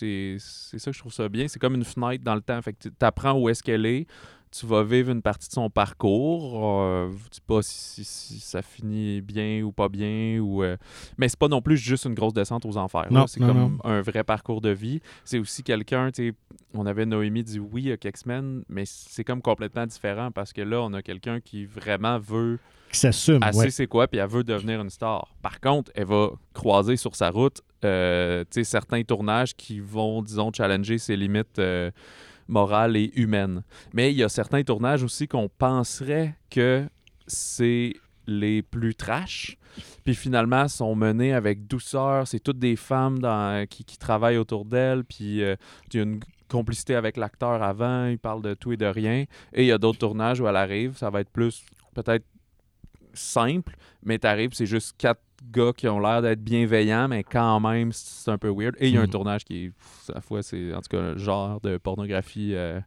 [0.00, 1.48] C'est ça que je trouve ça bien.
[1.48, 2.60] C'est comme une fenêtre dans le temps.
[2.62, 4.06] Fait que tu apprends où est-ce qu'elle est.
[4.52, 6.80] Tu vas vivre une partie de son parcours.
[6.82, 10.40] Euh, je sais pas si, si- si ça finit bien ou pas bien.
[10.40, 10.76] Ou, euh,
[11.18, 13.06] Mais c'est pas non plus juste une grosse descente aux enfers.
[13.28, 13.78] C'est comme non.
[13.84, 15.00] un vrai parcours de vie.
[15.24, 16.10] C'est aussi quelqu'un,
[16.74, 20.30] on avait Noémie dit oui il y a quelques semaines, mais c'est comme complètement différent
[20.32, 22.58] parce que là, on a quelqu'un qui vraiment veut
[22.90, 23.70] Qui s'assume, assez ouais.
[23.70, 25.32] c'est quoi, puis elle veut devenir une star.
[25.42, 30.98] Par contre, elle va croiser sur sa route euh, certains tournages qui vont, disons, challenger
[30.98, 31.90] ses limites euh,
[32.50, 33.62] morales et humaines.
[33.94, 36.86] Mais il y a certains tournages aussi qu'on penserait que
[37.26, 37.94] c'est
[38.26, 39.56] les plus trash,
[40.04, 42.28] puis finalement sont menés avec douceur.
[42.28, 43.20] C'est toutes des femmes
[43.68, 45.56] qui, travaillent autour d'elle, puis euh,
[45.92, 49.24] il y a une complicité avec l'acteur avant, il parle de tout et de rien.
[49.52, 52.26] Et il y a d'autres tournages où elle arrive, ça va être plus peut-être
[53.14, 55.22] simple, mais t'arrives, c'est juste quatre
[55.52, 58.74] gars qui ont l'air d'être bienveillants, mais quand même, c'est un peu weird.
[58.78, 59.10] Et il y a un Mhm.
[59.10, 59.72] tournage qui est,
[60.10, 62.80] à la fois, c'est en tout cas un genre de pornographie euh,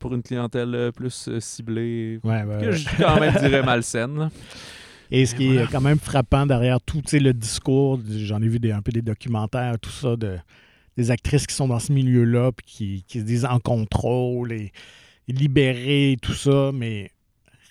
[0.00, 4.18] pour une clientèle euh, plus euh, ciblée, Ouais, que je quand même dirais malsaine.
[4.18, 4.30] là.
[5.10, 8.72] Et ce qui est quand même frappant derrière tout le discours, j'en ai vu des,
[8.72, 10.38] un peu des documentaires, tout ça, de,
[10.96, 14.72] des actrices qui sont dans ce milieu-là, puis qui, qui se disent en contrôle et,
[15.28, 17.10] et libérées, tout ça, mais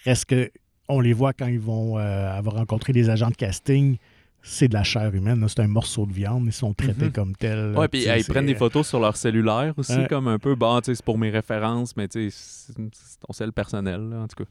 [0.05, 0.51] reste que
[0.91, 3.97] on les voit quand ils vont euh, avoir rencontré des agents de casting,
[4.43, 7.11] c'est de la chair humaine, c'est un morceau de viande, ils sont traités Mhm.
[7.11, 7.75] comme tels.
[7.77, 10.07] Ouais, puis ils prennent des photos sur leur cellulaire aussi, Ouais.
[10.07, 13.33] comme un peu, bon, tu sais, c'est pour mes références, mais tu sais, c'est ton
[13.33, 14.49] cell personnel, là, en tout cas.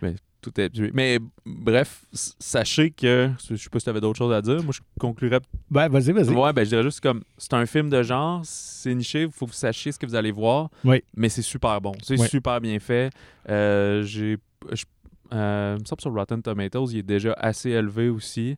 [0.00, 0.70] Mais tout est.
[0.94, 4.72] Mais bref, sachez que, je sais pas si tu avais d'autres choses à dire, moi
[4.72, 6.30] je conclurais Ouais, vas-y, vas-y.
[6.34, 9.46] Ouais, ben je dirais juste comme c'est un film de genre, c'est niché, il faut
[9.46, 10.70] que vous sachiez ce que vous allez voir.
[10.84, 11.02] Oui.
[11.16, 11.92] Mais c'est super bon.
[12.02, 12.28] C'est Oui.
[12.28, 13.10] super bien fait.
[13.50, 14.38] Euh, j'ai
[14.72, 14.84] je-
[15.32, 18.56] Euh, il me semble sur Rotten Tomatoes, il est déjà assez élevé aussi.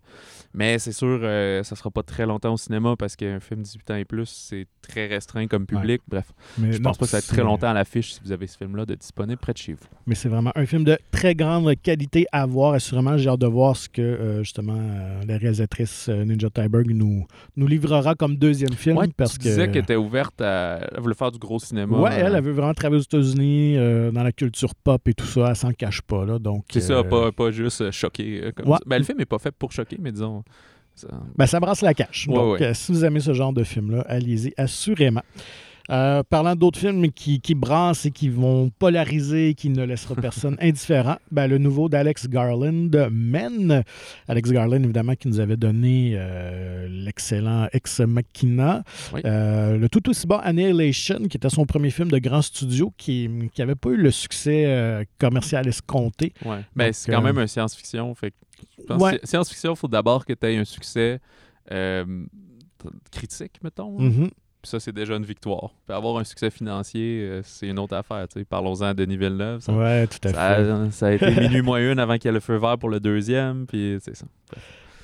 [0.55, 3.91] Mais c'est sûr, euh, ça sera pas très longtemps au cinéma parce qu'un film 18
[3.91, 6.01] ans et plus, c'est très restreint comme public.
[6.09, 8.21] Bref, Mais je non, pense pas que ça va être très longtemps à l'affiche si
[8.25, 9.87] vous avez ce film-là de disponible près de chez vous.
[10.07, 12.75] Mais c'est vraiment un film de très grande qualité à voir.
[12.75, 16.91] Assurément, j'ai hâte de voir ce que euh, justement euh, la réalisatrice euh, Ninja Tyberg
[16.91, 17.27] nous,
[17.57, 18.97] nous livrera comme deuxième film.
[18.97, 19.45] Ouais, parce tu que...
[19.45, 20.81] disais qu'elle était ouverte à...
[20.95, 21.99] Elle voulait faire du gros cinéma.
[21.99, 23.77] Ouais, elle, euh, elle veut vraiment travailler aux États-Unis,
[24.13, 25.47] dans la culture pop et tout ça.
[25.51, 26.25] Elle s'en cache pas.
[26.25, 28.43] Là, donc, C'est ça, euh, pas, pas juste euh, choquer.
[28.45, 28.77] euh, comme Ouais.
[28.79, 28.83] ça.
[28.87, 30.43] Ben, le film est pas fait pour choquer, mais disons...
[30.95, 32.27] ça- Ben, ça brasse la cache.
[32.29, 35.23] Ouais, Donc, si vous aimez ce genre de film-là, allez-y assurément.
[35.91, 40.57] Euh, parlant d'autres films qui, qui brassent et qui vont polariser, qui ne laissera personne
[40.61, 43.83] indifférent, ben, le nouveau d'Alex Garland, Men.
[44.29, 48.83] Alex Garland, évidemment, qui nous avait donné euh, l'excellent Ex Machina.
[49.15, 49.23] Oui.
[49.25, 53.31] Euh, le tout aussi bon Annihilation, qui était son premier film de grand studio, qui
[53.59, 56.33] n'avait pas eu le succès commercial escompté.
[56.45, 56.61] Ouais.
[56.77, 58.15] Ben, c'est quand même un science-fiction.
[58.15, 58.35] Fait
[58.91, 59.21] Ouais.
[59.25, 61.21] science-fiction, il faut d'abord que tu aies un succès
[63.11, 63.99] critique, mettons.
[63.99, 64.31] Mhm.
[64.61, 65.71] Puis ça, c'est déjà une victoire.
[65.87, 68.27] Puis avoir un succès financier, euh, c'est une autre affaire.
[68.49, 69.61] Parlons-en à Denis Villeneuve.
[69.61, 70.35] Ça, Ouais, tout à fait.
[70.35, 72.89] ça, ça a été minuit moins une avant qu'il y ait le feu vert pour
[72.89, 73.67] le deuxième.
[73.67, 74.27] Puis c'est ça.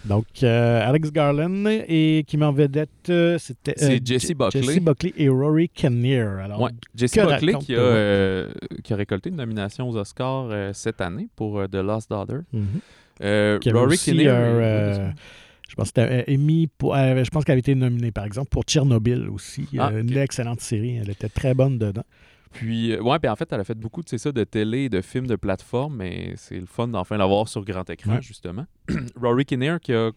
[0.05, 4.63] Donc, euh, Alex Garland et qui met en vedette, euh, c'était C'est Jesse Je- Buckley.
[4.63, 6.41] Jesse Buckley et Rory Kinnear.
[6.41, 6.71] Alors, Ouais.
[6.95, 8.47] Jesse Buckley qui a,
[8.83, 12.39] qui a récolté une nomination aux Oscars cette année pour The Lost Daughter.
[12.53, 12.81] mhm.
[13.73, 15.13] Rory aussi Kinnear,
[15.75, 16.23] je pense euh,
[16.79, 19.67] pour- je pense qu'elle avait été nominée, par exemple, pour Tchernobyl aussi.
[19.79, 20.03] Ah, Euh.
[20.03, 20.97] Une excellente série.
[20.97, 22.05] Elle était très bonne dedans.
[22.53, 24.89] Puis, euh, ouais, puis en fait, elle a fait beaucoup de ça, de télé et
[24.89, 28.23] de films de plateforme, mais c'est le fun d'enfin l'avoir sur grand écran, Ouais.
[28.23, 28.67] justement.
[29.21, 30.13] Rory Kinnear, qui a,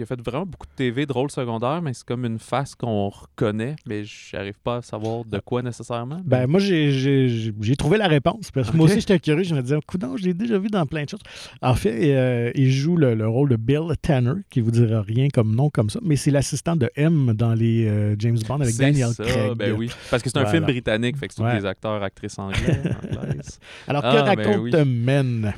[0.00, 2.74] qui a fait vraiment beaucoup de TV, de rôles secondaires, mais c'est comme une face
[2.74, 6.20] qu'on reconnaît, mais j'arrive pas à savoir de quoi nécessairement.
[6.24, 8.50] Ben, moi, j'ai- trouvé la réponse.
[8.50, 9.42] Parce que moi aussi, j'étais curieux.
[9.44, 11.20] Je me disais, coudonc, je l'ai déjà vu dans plein de choses.
[11.62, 15.28] En fait, euh, il joue le, le rôle de Bill Tanner, qui vous dira rien
[15.28, 18.76] comme nom comme ça, mais c'est l'assistant de M dans les euh, James Bond avec
[18.76, 19.52] Daniel ça, Craig.
[19.56, 19.90] Ben oui.
[20.10, 20.56] Parce que c'est un Voilà.
[20.56, 21.58] film britannique, fait que c'est tous Ouais.
[21.58, 22.58] des acteurs, actrices anglais,
[23.22, 23.58] anglaises.
[23.86, 24.84] Alors, Ah, que ben raconte oui.
[24.86, 25.52] Men?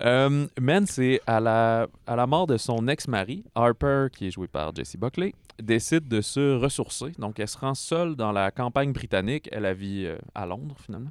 [0.00, 4.46] Euh, Men, c'est à la, à la mort de son ex-mari, Harper, qui est joué
[4.46, 7.12] par Jesse Buckley, décide de se ressourcer.
[7.18, 9.48] Donc, elle se rend seule dans la campagne britannique.
[9.50, 11.10] Elle a vit euh, à Londres, finalement.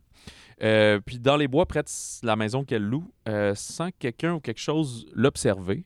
[0.64, 4.34] Euh, puis, dans les bois, près de la maison qu'elle loue, euh, sans que quelqu'un
[4.36, 5.84] ou quelque chose l'observer.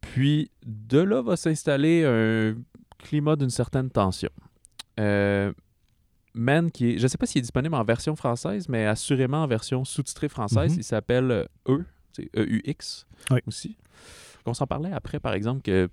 [0.00, 2.54] Puis, de là va s'installer un
[2.98, 4.30] climat d'une certaine tension.
[6.34, 9.42] Men, qui est, je ne sais pas s'il est disponible en version française, mais assurément
[9.42, 10.72] en version sous-titrée française.
[10.72, 10.78] Mhm.
[10.78, 13.40] Il s'appelle euh, E, c'est EUX Oui.
[13.46, 13.76] aussi.
[14.46, 15.88] On s'en parlait après, par exemple, que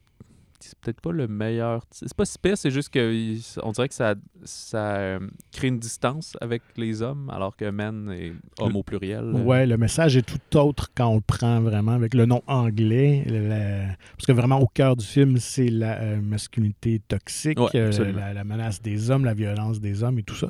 [0.59, 1.85] c'est peut-être pas le meilleur.
[1.91, 5.19] C'est pas si pire, c'est juste qu'on dirait que ça, ça euh,
[5.51, 9.23] crée une distance avec les hommes, alors que men est homme au pluriel.
[9.25, 9.43] euh.
[9.43, 13.23] Ouais, le message est tout autre quand on le prend vraiment avec le nom anglais.
[13.27, 18.11] la- Parce que vraiment, au cœur du film, c'est la euh, masculinité toxique, Ouais, euh,
[18.13, 20.49] la, la menace des hommes, la violence des hommes et tout ça.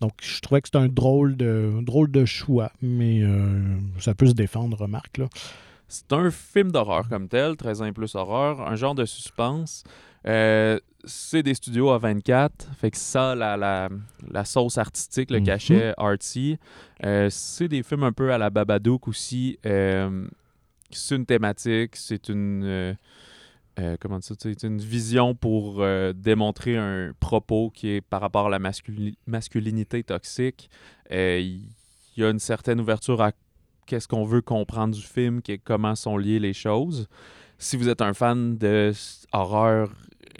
[0.00, 4.14] Donc, je trouvais que c'est un drôle de, un drôle de choix, mais euh, ça
[4.14, 5.18] peut se défendre, remarque.
[5.18, 5.26] Là.
[5.88, 9.84] C'est un film d'horreur comme tel, 13 ans et plus horreur, un genre de suspense.
[10.26, 13.88] Euh, c'est des studios à 24, fait que ça, la, la,
[14.28, 15.44] la sauce artistique, le Mhm.
[15.46, 16.58] cachet artsy.
[17.04, 19.58] Euh, c'est des films un peu à la Babadook aussi.
[19.66, 20.26] Euh,
[20.90, 22.64] c'est une thématique, c'est une.
[22.64, 28.46] euh, comment dire, c'est une vision pour euh, démontrer un propos qui est par rapport
[28.46, 30.68] à la masculi- masculinité toxique.
[31.12, 31.62] Euh, Il
[32.16, 33.30] y a une certaine ouverture à
[33.86, 37.08] qu'est-ce qu'on veut comprendre du film, qui est comment sont liées les choses.
[37.58, 38.92] Si vous êtes un fan de
[39.32, 39.90] horreur,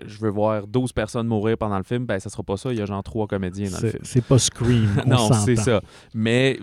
[0.04, 2.78] je veux voir 12 personnes mourir pendant le film, ben ça sera pas ça, il
[2.78, 4.04] y a genre trois comédiens dans le C'est film.
[4.04, 5.02] c'est pas Scream.
[5.06, 5.80] on non, c'est ça.
[6.12, 6.58] Mais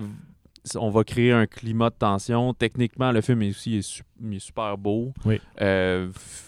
[0.76, 2.54] on va créer un climat de tension.
[2.54, 5.12] Techniquement, le film est aussi est su- il est super beau.
[5.26, 5.39] Oui.
[5.62, 6.08] Euh,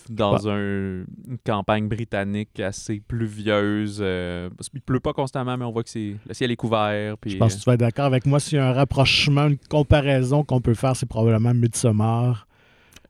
[0.10, 4.00] dans un- une campagne britannique assez pluvieuse.
[4.02, 7.18] euh, qu'il pleut pas constamment, mais on voit que c'est le ciel est couvert.
[7.18, 8.40] Puis, Je pense que tu vas être d'accord avec moi.
[8.40, 12.48] S'il y a un rapprochement, une comparaison qu'on peut faire, c'est probablement Midsommar.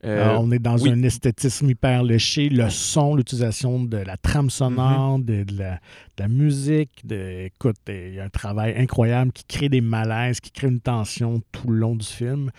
[0.06, 0.90] Euh, Euh, on est dans oui.
[0.92, 2.50] un esthétisme hyper léché.
[2.50, 5.80] Le son, l'utilisation de la trame sonore, de, de la, de
[6.20, 7.06] la musique.
[7.06, 10.80] De, écoute, il y a un travail incroyable qui crée des malaises, qui crée une
[10.80, 12.52] tension tout le long du film.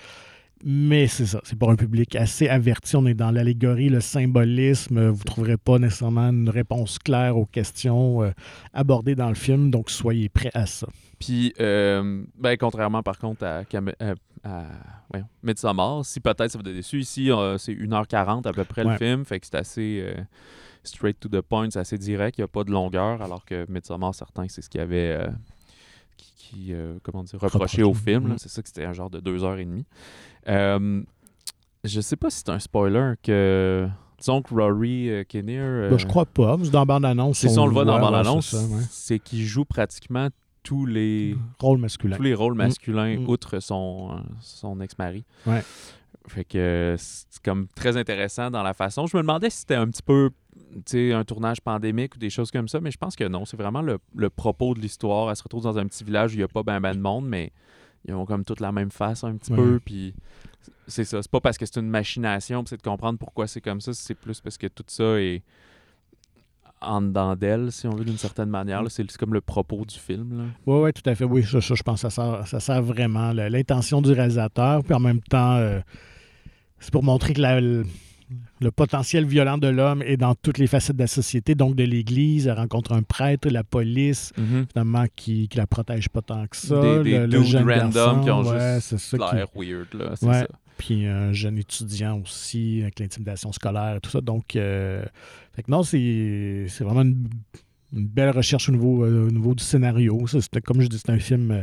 [0.64, 2.96] Mais c'est ça, c'est pour un public assez averti.
[2.96, 5.08] On est dans l'allégorie, le symbolisme.
[5.10, 8.30] Vous ne trouverez pas nécessairement une réponse claire aux questions euh,
[8.72, 10.86] abordées dans le film, donc soyez prêts à ça.
[11.18, 14.14] Puis, euh, ben, contrairement par contre à, Cam- euh,
[14.46, 14.64] à
[15.10, 18.84] voyons, Midsommar, si peut-être ça vous a déçu, ici euh, c'est 1h40 à peu près
[18.84, 18.92] Ouais.
[18.92, 20.20] le film, fait que c'est assez euh,
[20.82, 23.66] straight to the point, c'est assez direct, il n'y a pas de longueur, alors que
[23.70, 25.26] Midsommar, certains, c'est ce qui avait, euh,
[26.16, 28.10] qui, qui, comment dire, reprochait au Reproché.
[28.12, 28.28] film.
[28.28, 28.38] Mhm.
[28.38, 29.84] C'est ça que c'était un genre de deux heures et demie.
[30.48, 31.02] Euh,
[31.84, 33.88] je sais pas si c'est un spoiler que.
[34.18, 35.90] Disons que Rory Kinnear.
[35.90, 36.56] Ben, je crois pas.
[36.64, 37.38] C'est dans bande-annonce.
[37.46, 38.54] ça, on le voit dans la ouais, bande-annonce.
[38.54, 38.80] ouais.
[38.90, 40.28] c'est qu'il joue pratiquement
[40.66, 42.16] tous les, Rôle masculin.
[42.16, 43.28] tous les rôles masculins, Mm.
[43.28, 45.24] outre son, son ex-mari.
[45.46, 45.62] Ouais.
[46.28, 49.06] Fait que c'est comme très intéressant dans la façon.
[49.06, 50.30] Je me demandais si c'était un petit peu
[50.92, 53.44] un tournage pandémique ou des choses comme ça, mais je pense que non.
[53.44, 55.30] C'est vraiment le, le propos de l'histoire.
[55.30, 57.00] Elle se retrouve dans un petit village où il n'y a pas ben, ben de
[57.00, 57.52] monde, mais
[58.04, 59.56] ils ont comme toute la même face un petit Ouais.
[59.58, 59.80] peu.
[59.84, 60.14] Puis
[60.88, 61.22] c'est ça.
[61.22, 63.92] C'est pas parce que c'est une machination, c'est de comprendre pourquoi c'est comme ça.
[63.94, 65.42] C'est plus parce que tout ça est
[66.80, 68.82] en dedans d'elle, si on veut, d'une certaine manière.
[68.88, 70.38] C'est comme le propos du film.
[70.38, 70.44] Là.
[70.66, 71.24] Oui, oui, tout à fait.
[71.24, 74.82] Oui, ça, ça, je pense que ça sert, ça sert vraiment l'intention du réalisateur.
[74.84, 75.80] Puis en même temps, euh,
[76.78, 77.84] c'est pour montrer que la- le,
[78.60, 81.54] le potentiel violent de l'homme est dans toutes les facettes de la société.
[81.54, 84.32] Donc, de l'Église, elle rencontre un prêtre, la police,
[84.70, 86.80] finalement, qui ne la protège pas tant que ça.
[86.80, 90.14] Des- des le, le random garçon, qui ont ouais, juste c'est ça, qui- L'air weird.
[90.16, 90.40] C'est Ouais.
[90.40, 90.46] ça.
[90.78, 94.20] Puis un jeune étudiant aussi, avec l'intimidation scolaire et tout ça.
[94.20, 95.02] Donc, euh,
[95.54, 97.28] fait que non, c'est vraiment une,
[97.94, 100.26] une belle recherche au niveau, euh, au niveau du scénario.
[100.26, 101.62] Ça, comme je dis, c'est un film euh,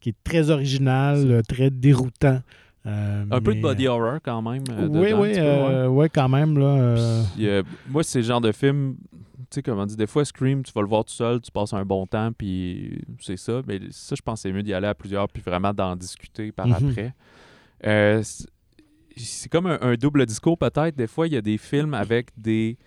[0.00, 2.40] qui est très original, très déroutant.
[2.84, 4.64] Euh, Un peu de body horror quand même.
[4.90, 5.86] oui, oui, peu, ouais.
[5.86, 6.58] ouais, quand même.
[6.58, 7.46] Là, Puis,
[7.88, 8.96] moi, c'est le genre de film,
[9.38, 11.50] tu sais, comme on dit, des fois, Scream, tu vas le voir tout seul, tu
[11.52, 13.62] passes un bon temps, puis c'est ça.
[13.68, 16.66] Mais ça, je pense c'est mieux d'y aller à plusieurs, puis vraiment d'en discuter par
[16.66, 16.74] Mhm.
[16.90, 17.14] après.
[17.84, 18.22] Euh,
[19.16, 20.96] c'est- comme un, un double discours, peut-être.
[20.96, 22.78] Des fois, il y a des films avec des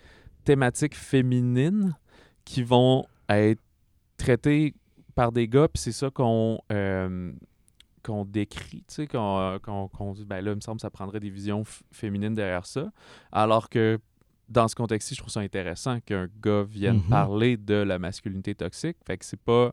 [0.44, 1.96] thématiques féminines
[2.44, 3.60] qui vont être
[4.16, 4.74] traitées
[5.14, 7.32] par des gars, puis c'est ça qu'on euh,
[8.02, 11.30] qu'on décrit, tu sais, qu'on dit, ben là, il me semble que ça prendrait des
[11.30, 12.92] visions féminines derrière ça.
[13.32, 13.98] Alors que
[14.48, 17.08] dans ce contexte-ci, je trouve ça intéressant qu'un gars vienne Mhm.
[17.10, 18.96] parler de la masculinité toxique.
[19.04, 19.72] Fait que c'est pas.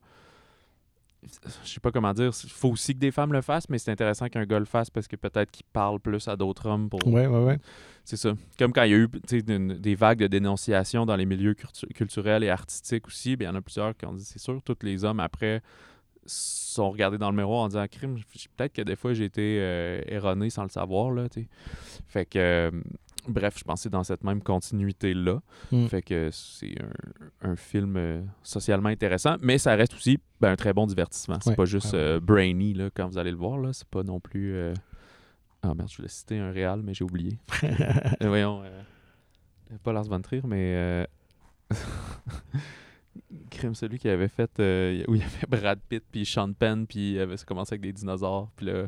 [1.63, 2.31] Je sais pas comment dire.
[2.43, 4.89] Il faut aussi que des femmes le fassent, mais c'est intéressant qu'un gars le fasse
[4.89, 7.05] parce que peut-être qu'il parle plus à d'autres hommes pour.
[7.07, 7.59] ouais, ouais, ouais.
[8.05, 8.33] C'est ça.
[8.59, 9.07] Comme quand il y a eu
[9.79, 13.55] des vagues de dénonciation dans les milieux cultu- culturels et artistiques aussi, bien, il y
[13.55, 15.61] en a plusieurs qui ont dit c'est sûr, tous les hommes après
[16.25, 18.17] sont regardés dans le miroir en disant crime,
[18.55, 21.11] peut-être que des fois j'ai été euh, erroné sans le savoir.
[21.11, 21.27] Là,
[22.07, 22.71] fait que, euh,
[23.27, 25.41] bref, je pensais dans cette même continuité-là.
[25.71, 25.87] Mm.
[25.87, 26.75] Fait que c'est
[27.41, 31.37] un, un film euh, socialement intéressant, mais ça reste aussi ben, un très bon divertissement.
[31.41, 32.05] C'est Ouais, pas juste ouais, ouais.
[32.05, 33.57] euh, brainy là, quand vous allez le voir.
[33.57, 33.73] là.
[33.73, 34.53] C'est pas non plus.
[34.55, 34.73] euh,
[35.61, 37.37] Ah merde, je voulais citer un réal, mais j'ai oublié.
[38.21, 38.63] Euh, voyons.
[39.83, 41.07] Pas Lars von Trier, mais.
[43.49, 44.51] Crime, celui qui avait fait.
[45.07, 47.93] où il y avait Brad Pitt, puis Sean Penn, puis il avait commencé avec des
[47.93, 48.49] dinosaures.
[48.55, 48.87] Puis là.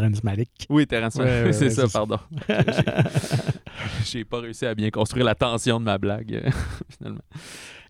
[0.00, 0.50] Terrence Malick.
[0.68, 1.88] Oui, ouais, c'est ouais, ça, c'est ça.
[1.88, 2.18] pardon.
[4.04, 6.50] J'ai- pas réussi à bien construire la tension de ma blague, euh,
[6.98, 7.20] finalement.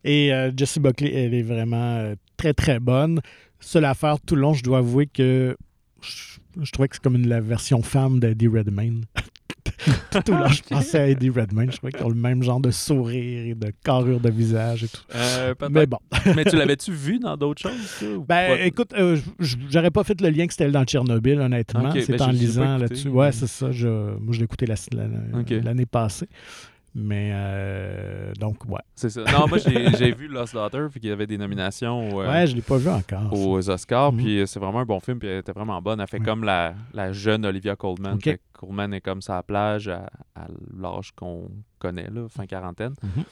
[0.05, 3.21] Et euh, Jessie Buckley, elle est vraiment euh, très, très bonne.
[3.61, 5.57] Seule affaire, tout le long, je dois avouer que
[6.03, 9.05] je, je trouvais que c'est comme une, la version femme d'Eddie Redmayne.
[10.11, 11.71] tout au long, je pensais à Eddie Redmayne.
[11.71, 14.89] Je trouvais qu'ils ont le même genre de sourire et de carrure de visage et
[14.89, 15.03] tout.
[15.15, 15.55] Euh.
[15.71, 15.99] Mais bon.
[16.35, 19.17] Mais tu l'avais-tu vu dans d'autres choses, ou Ben, écoute, euh,
[19.71, 21.93] j'aurais pas fait le lien que c'était dans Tchernobyl, honnêtement.
[21.95, 23.09] C'est ben, en lisant là-dessus.
[23.09, 23.71] Ouais, c'est ça.
[23.73, 25.51] Je, moi, je l'ai écouté la- la- Ok.
[25.65, 26.29] l'année passée.
[26.99, 28.81] Mais, euh, donc, ouais.
[28.95, 29.23] C'est ça.
[29.31, 32.57] Non, moi, j'ai vu Lost Daughter, puis qu'il y avait des nominations euh, Ouais, je
[32.57, 33.31] l'ai pas vu encore.
[33.31, 33.37] ça.
[33.37, 34.19] aux Oscars, Mhm.
[34.19, 36.01] puis euh, c'est vraiment un bon film, puis elle était vraiment bonne.
[36.01, 36.25] Elle fait Ouais.
[36.25, 38.15] comme la, la jeune Olivia Colman.
[38.15, 38.25] Ok.
[38.25, 42.95] Fait que Colman est comme la plage à, à l'âge qu'on connaît, là, fin quarantaine.
[43.03, 43.25] Mhm.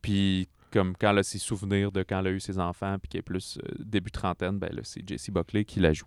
[0.00, 3.10] Puis comme quand elle a ses souvenirs de quand elle a eu ses enfants, puis
[3.10, 6.06] qui est plus euh, début trentaine, ben là, c'est Jessie Buckley qui la joue.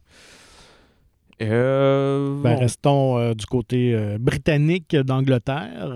[1.42, 5.88] Euh, Ben, restons euh, du côté britannique d'Angleterre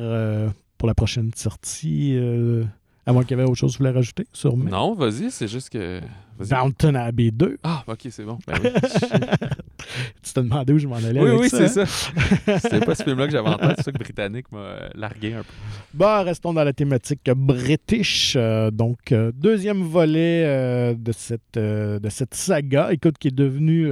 [0.79, 2.15] pour la prochaine sortie.
[2.15, 2.63] euh,
[3.05, 4.69] à moins qu'il y avait autre chose que vous voulez rajouter, sûrement.
[4.69, 5.99] Non, vas-y, c'est juste que...
[6.39, 7.57] Downton Abbey 2.
[7.63, 8.37] Ah, ok, c'est bon.
[8.47, 8.69] Ben oui,
[10.23, 11.67] tu te demandais où je m'en allais oui, avec oui, ça.
[11.67, 12.57] c'est hein?
[12.61, 15.39] C'était pas ce film-là que j'avais en tête, c'est ça que Britannique m'a largué un
[15.41, 15.53] peu.
[15.93, 18.35] Bon, restons dans la thématique british.
[18.37, 23.91] euh, donc, euh, deuxième volet euh, de, cette, de cette saga, écoute, qui est devenue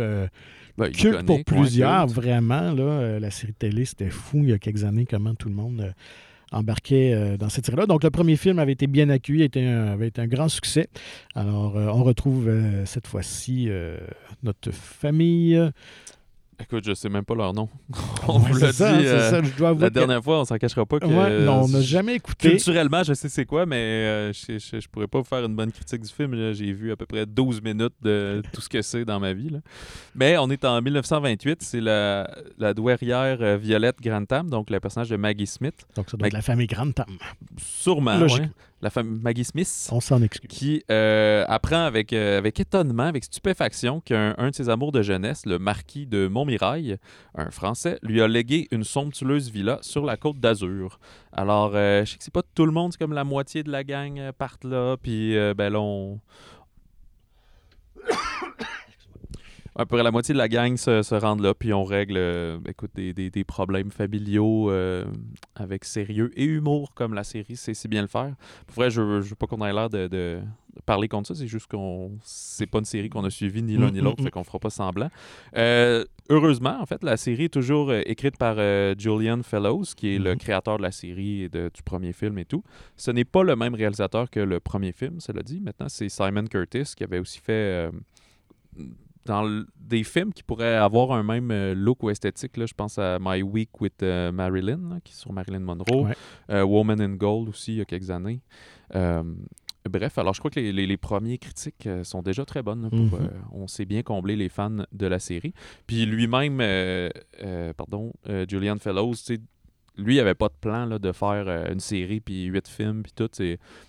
[0.78, 2.72] Ben, culte pour plusieurs, vraiment.
[2.72, 5.94] Là, la série télé, c'était fou il y a quelques années comment tout le monde
[6.52, 7.86] embarquait euh, dans cette série-là.
[7.86, 10.88] Donc, le premier film avait été bien accueilli, avait été un grand succès.
[11.36, 13.70] Alors, euh, on retrouve euh, cette fois-ci
[14.44, 15.60] notre famille.
[16.60, 17.70] Écoute, je sais même pas leur nom.
[18.28, 20.46] On vous l'a ça, dit euh, ça, je dois avouer la que- dernière fois, on
[20.46, 21.06] s'en cachera pas que.
[21.06, 22.50] Ouais, non, on n'a jamais écouté.
[22.50, 25.56] Culturellement, je sais c'est quoi, mais euh, je, je, je pourrais pas vous faire une
[25.56, 26.54] bonne critique du film.
[26.54, 29.50] J'ai vu à peu près 12 minutes de tout ce que c'est dans ma vie.
[29.50, 29.60] là.
[30.16, 31.62] Mais on est en 1928.
[31.62, 35.86] C'est la, la douairière euh, Violette Grantham, donc le personnage de Maggie Smith.
[35.96, 37.06] Donc, ça doit être la famille Grande Tam.
[37.58, 38.50] Sûrement, ouais.
[38.82, 40.50] La femme Maggie Smith, On s'en excuse.
[40.50, 45.02] qui euh, apprend avec, euh, avec étonnement, avec stupéfaction, qu'un un de ses amours de
[45.02, 46.98] jeunesse, le marquis de Montmirail,
[47.36, 51.00] un Français, lui a légué une somptueuse villa sur la côte d'Azur.
[51.32, 53.72] Alors, euh, je sais que c'est pas tout le monde, c'est comme la moitié de
[53.72, 56.20] la gang partent là, puis ben là, on...
[59.80, 62.16] À peu près la moitié de la gang se, se rendent là, puis on règle
[62.18, 65.06] euh, écoute, des, des- des problèmes familiaux euh,
[65.56, 68.34] avec sérieux et humour, comme la série sait si bien le faire.
[68.66, 70.40] Pour vrai, je, veux- je veux pas qu'on ait l'air de, de-
[70.86, 73.90] parler contre ça, c'est juste qu'on c'est pas une série qu'on a suivie ni l'un
[73.90, 74.26] Mm, ni mm, l'autre, mm.
[74.26, 75.10] fait qu'on fera pas semblant.
[75.56, 78.56] Euh, heureusement, en fait, la série est toujours écrite par
[78.98, 80.38] Julian Fellows, qui est le Mhm.
[80.40, 82.64] créateur de la série et de- du premier film et tout.
[82.96, 85.60] Ce n'est pas le même réalisateur que le premier film, cela dit.
[85.62, 87.90] Maintenant, c'est Simon Curtis qui avait aussi fait
[89.28, 92.58] dans l- des films qui pourraient avoir un même euh, look ou esthétique.
[92.58, 96.06] Là, je pense à My Week with euh, Marilyn, là, qui est sur Marilyn Monroe.
[96.08, 96.16] Ouais.
[96.50, 98.42] Euh, Woman in Gold aussi, il y a quelques années.
[98.96, 99.24] Euh,
[99.90, 102.84] bref, alors je crois que les, les- les premiers critiques sont déjà très bonnes.
[102.84, 103.14] là, pour, Mhm.
[103.26, 105.54] euh, on sait bien combler les fans de la série.
[105.86, 106.62] Puis lui-même,
[107.78, 108.12] pardon,
[108.50, 109.40] Julian Fellows, tu sais,
[110.00, 113.02] lui, il avait pas de plan là, de faire euh, une série, puis huit films,
[113.02, 113.30] puis tout.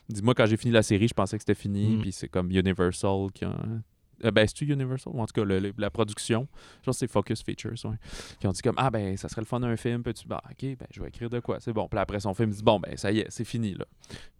[0.08, 2.00] Dis-moi, quand j'ai fini la série, je pensais que c'était fini, Mhm.
[2.00, 3.54] puis c'est comme Universal qui a...
[4.24, 5.12] Euh, ben, c'est-tu Universal?
[5.14, 6.48] Ou en tout cas, le- la production.
[6.80, 7.96] Je pense que c'est Focus Features, ouais.
[8.40, 10.02] Qui ont dit comme, ah ben, ça serait le fun d'un film.
[10.02, 11.58] Puis tu bah, ok, ben, je vais écrire de quoi.
[11.60, 11.88] C'est bon.
[11.88, 13.84] Puis après son film, il dit, bon, ben, ça y est, c'est fini, là.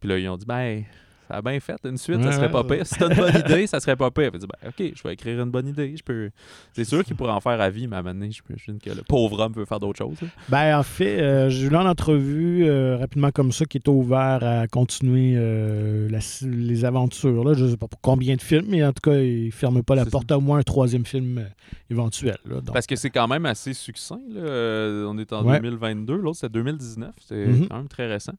[0.01, 0.85] Puis là, ils ont dit, ben,
[1.29, 1.79] ça a bien fait.
[1.85, 2.87] Une suite, ça serait pas pire.
[2.87, 4.33] Si t'as une bonne idée, ça serait pas pire.
[4.33, 5.95] Dit, ben, ok, je vais écrire une bonne idée.
[5.97, 6.31] Je peux.
[6.73, 8.79] C'est sûr qu'il pourrait en faire à vie, mais à un moment donné, je j'imagine
[8.81, 10.21] que le pauvre homme veut faire d'autres choses.
[10.23, 10.29] là.
[10.49, 14.39] Ben, en fait, euh, j'ai eu en entrevue euh, rapidement comme ça qui était ouvert
[14.43, 17.45] à continuer euh, la- les aventures.
[17.45, 17.53] Là.
[17.55, 19.83] Je ne sais pas pour combien de films, mais en tout cas, il ne ferme
[19.83, 21.45] pas la porte à au moins un troisième film euh,
[21.91, 22.39] éventuel.
[22.47, 22.57] là.
[22.57, 24.21] Donc, Parce que c'est quand même assez succinct.
[24.31, 25.07] Là.
[25.09, 25.57] On est en Ouais.
[25.61, 26.17] 2022.
[26.17, 27.15] L'autre, c'est 2019.
[27.27, 27.69] C'est Mhm.
[27.69, 28.33] quand même très récent.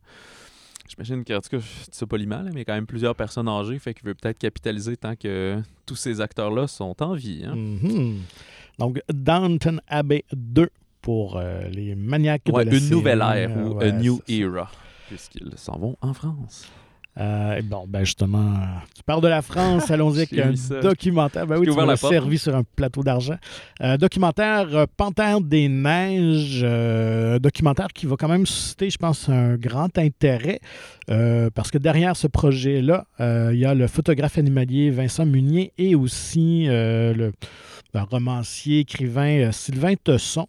[0.89, 2.87] J'imagine qu'en tout cas, je dis ça poliment, là, mais il y a quand même
[2.87, 7.13] plusieurs personnes âgées, fait qu'il veut peut-être capitaliser tant que tous ces acteurs-là sont en
[7.13, 7.43] vie.
[7.45, 7.55] hein.
[7.55, 8.17] Mhm.
[8.79, 10.69] Donc, Downton Abbey 2
[11.01, 12.91] pour euh, les maniaques Ouais, de la une série.
[12.95, 14.69] nouvelle ère Euh, ou ouais, a new era,
[15.07, 16.67] puisqu'ils s'en vont en France.
[17.19, 20.79] Euh, bon, ben justement, euh, tu parles de la France, allons-y avec un ça.
[20.79, 21.45] documentaire.
[21.45, 23.35] Ben oui, tu m'as servi sur un plateau d'argent.
[23.81, 26.65] Euh, documentaire euh, Panthère des Neiges,
[27.41, 30.59] documentaire qui va quand même susciter, je pense, un grand intérêt
[31.55, 36.65] parce que derrière ce projet-là, il y a le photographe animalier Vincent Munier et aussi
[36.67, 37.33] le,
[37.93, 40.47] le romancier, écrivain Sylvain Tesson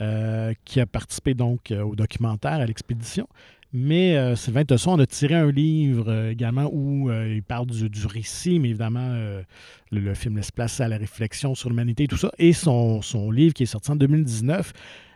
[0.00, 3.28] euh, qui a participé donc euh, au documentaire, à l'expédition.
[3.74, 7.66] Mais euh, Sylvain Tesson en a tiré un livre euh, également où euh, il parle
[7.66, 9.42] du, du récit, mais évidemment, euh,
[9.90, 12.30] le, le film laisse place à la réflexion sur l'humanité et tout ça.
[12.38, 14.72] Et son, son livre qui est sorti en 2019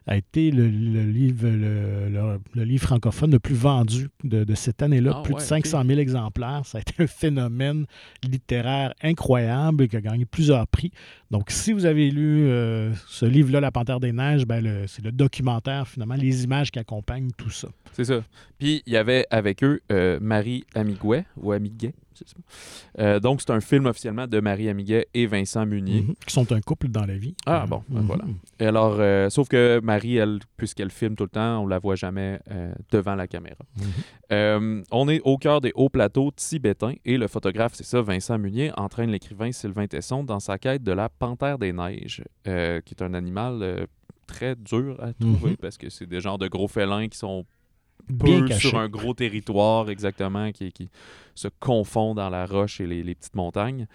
[0.07, 4.55] a été le, le livre, le, le- le livre francophone le plus vendu de, de
[4.55, 5.13] cette année-là.
[5.17, 5.49] Ah plus ouais, de ok.
[5.67, 6.63] 500 000 exemplaires.
[6.65, 7.87] Ça a été un phénomène
[8.23, 10.91] littéraire incroyable qui a gagné plusieurs prix.
[11.31, 15.05] Donc, si vous avez lu euh, ce livre-là, La Panthère des Neiges, ben, le- c'est
[15.05, 17.69] le documentaire, finalement, les images qui accompagnent tout ça.
[17.93, 18.23] C'est ça.
[18.59, 21.95] Puis il y avait avec eux euh, Marie Amiguet, ou Amiguet,
[22.99, 26.03] Euh, donc c'est un film officiellement de Marie Amiguet et Vincent Munier.
[26.03, 26.15] Mhm.
[26.27, 27.35] Qui sont un couple dans la vie.
[27.47, 28.07] Ah, bon, ben mhm.
[28.07, 28.25] voilà.
[28.59, 31.97] Et alors, euh, sauf que Marie, elle, puisqu'elle filme tout le temps, on la voit
[31.97, 33.65] jamais euh, devant la caméra.
[34.31, 34.85] Mhm.
[34.91, 38.73] On est au cœur des hauts plateaux tibétains et le photographe, c'est ça, Vincent Munier,
[38.77, 43.15] entraîne l'écrivain Sylvain Tesson dans sa quête de la panthère des neiges, qui est un
[43.15, 43.87] animal
[44.27, 47.47] très dur à trouver parce que c'est des genres de gros félins qui sont
[48.09, 50.89] Bien sur un gros territoire, exactement, qui, qui
[51.35, 53.87] se confond dans la roche et les, les petites montagnes.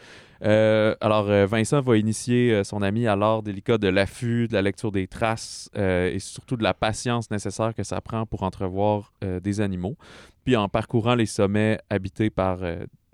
[0.44, 4.54] Euh, alors, euh, Vincent va initier euh, son ami à l'art délicat de l'affût, de
[4.54, 8.44] la lecture des traces euh, et surtout de la patience nécessaire que ça prend pour
[8.44, 9.98] entrevoir euh, des animaux.
[10.44, 12.60] Puis en parcourant les sommets habités par,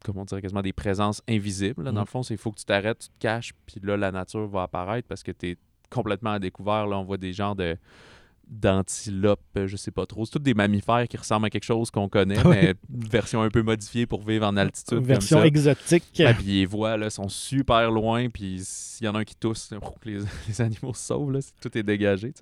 [0.06, 2.60] comment on dirait quasiment des présences invisibles, là, dans le fond, c'est il faut que
[2.60, 5.58] tu t'arrêtes, tu te caches, puis là, la nature va apparaître parce que tu es
[5.90, 6.88] complètement à découvert.
[6.88, 7.78] Là, on voit des genres de
[8.50, 10.26] d'antilopes, euh, je sais pas trop.
[10.26, 13.50] C'est tous des mammifères qui ressemblent à quelque chose qu'on connaît, mais une version un
[13.50, 15.00] peu modifiée pour vivre en altitude.
[15.00, 15.48] Version comme ça.
[15.48, 16.22] exotique.
[16.26, 19.36] Ah, puis les voix là, sont super loin, puis s'il y en a un qui
[19.36, 19.71] tousse,
[20.06, 22.34] les, les animaux se sauvent, là, tout est dégagé.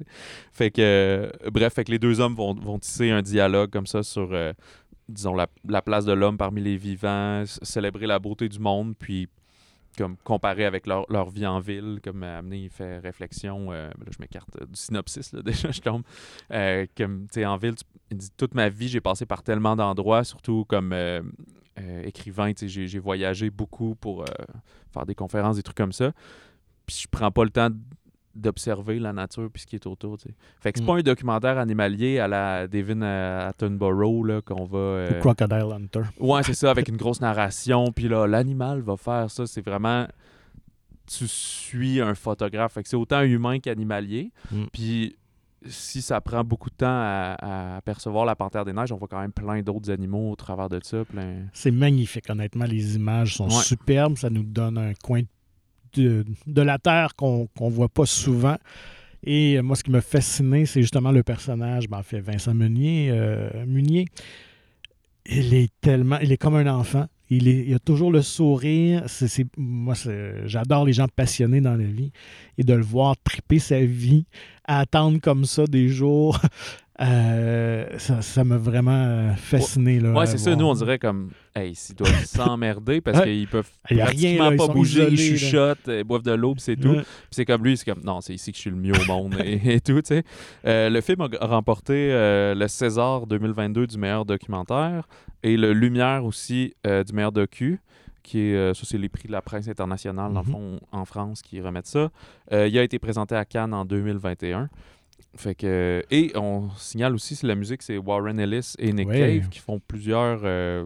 [0.52, 3.88] Fait que, euh, bref, fait que les deux hommes vont, vont tisser un dialogue comme
[3.88, 4.54] ça sur, euh,
[5.10, 9.28] disons, la, la place de l'homme parmi les vivants, célébrer la beauté du monde, puis
[9.98, 14.06] comme comparer avec leur, leur vie en ville, comme amener, il fait réflexion, euh, là
[14.12, 16.04] je m'écarte du synopsis, là, déjà je tombe,
[16.52, 17.86] Euh, comme, tu sais, en ville, tu-
[18.38, 21.22] toute ma vie, j'ai passé par tellement d'endroits, surtout comme euh,
[22.04, 24.24] écrivain, j'ai voyagé beaucoup pour
[24.94, 26.12] faire des conférences, des trucs comme ça,
[26.86, 27.70] puis je prends pas le temps
[28.36, 30.18] d'observer la nature puis ce qui est autour.
[30.18, 30.36] tu sais.
[30.60, 30.88] Fait que c'est Mm.
[30.88, 34.78] pas un documentaire animalier à la Devin euh, Attenborough là, qu'on va.
[34.78, 36.02] euh, Crocodile Hunter.
[36.20, 37.92] Ouais, c'est ça, avec une grosse narration.
[37.92, 39.48] Puis là, l'animal va faire ça.
[39.48, 40.06] C'est vraiment.
[41.08, 42.74] Tu suis un photographe.
[42.74, 44.32] Fait que c'est autant humain qu'animalier.
[44.52, 44.64] Mm.
[44.74, 45.16] Puis
[45.68, 49.08] si ça prend beaucoup de temps à, à percevoir la panthère des neiges, on voit
[49.08, 51.04] quand même plein d'autres animaux au travers de ça.
[51.06, 51.46] Plein...
[51.54, 52.66] C'est magnifique, honnêtement.
[52.66, 53.64] Les images sont Ouais.
[53.64, 54.18] superbes.
[54.18, 55.28] Ça nous donne un coin de,
[55.98, 58.58] de la Terre qu'on ne voit pas souvent.
[59.24, 62.54] Et euh, moi, ce qui m'a fasciné, c'est justement le personnage, ben, en fait, Vincent
[62.54, 63.10] Meunier.
[63.12, 64.06] euh, Munier.
[65.26, 66.20] Il est tellement.
[66.20, 67.08] Il est comme un enfant.
[67.32, 69.04] Il, il a toujours le sourire.
[69.08, 69.96] C'est- moi,
[70.46, 72.12] j'adore les gens passionnés dans la vie.
[72.60, 74.26] Et de le voir triper sa vie,
[74.66, 76.40] attendre comme ça des jours,
[77.02, 80.00] euh, ça, m'a vraiment euh, fasciné.
[80.00, 80.56] Là, Ouais, c'est ça.
[80.56, 84.56] Nous, on dirait comme, hey, ils doivent s'emmerder parce qu'ils peuvent Il rien, pratiquement là,
[84.58, 85.38] pas bouger, ils là.
[85.38, 86.94] chuchotent, ils boivent de l'eau, puis c'est tout.
[86.94, 89.06] Puis c'est comme lui, c'est comme non, c'est ici que je suis le mieux au
[89.06, 90.24] monde et, et tout, tu sais.
[90.66, 95.08] Euh, le film a remporté euh, le César 2022 du meilleur documentaire
[95.44, 97.80] et le Lumière aussi du meilleur docu.
[98.24, 100.52] Qui est, euh, ça, c'est les prix de la presse internationale, dans le Mhm.
[100.52, 102.10] fond, en France, qui remettent ça.
[102.54, 104.68] Euh, il a été présenté à Cannes en 2021.
[105.38, 109.10] Fait que, et on signale aussi, c'est la musique, c'est Warren Ellis et Nick.
[109.12, 110.86] Cave qui font plusieurs euh,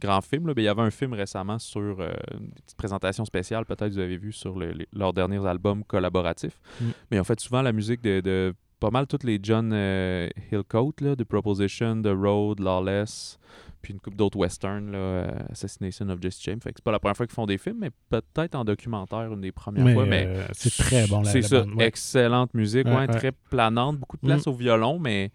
[0.00, 0.46] grands films.
[0.48, 0.54] là.
[0.54, 3.98] Ben, il y avait un film récemment sur euh, une petite présentation spéciale, peut-être vous
[3.98, 6.58] avez vu sur le- les- leurs derniers albums collaboratifs.
[6.80, 6.84] Mm.
[7.10, 10.92] Mais en fait, souvent la musique de, de pas mal toutes les John euh, Hillcoat,
[11.00, 13.38] là, de Proposition, The Road, Lawless,
[13.86, 16.58] puis une couple d'autres westerns, là, euh, Assassination of Jesse James.
[16.60, 19.32] Fait que c'est pas la première fois qu'ils font des films, mais peut-être en documentaire
[19.32, 20.06] une des premières Mais, fois.
[20.06, 21.22] Mais euh, c'est très bon.
[21.22, 21.86] C'est ça, bande, ouais.
[21.86, 23.06] excellente musique, Ouais, ouais, ouais.
[23.06, 25.30] très planante, beaucoup de place au violon, mais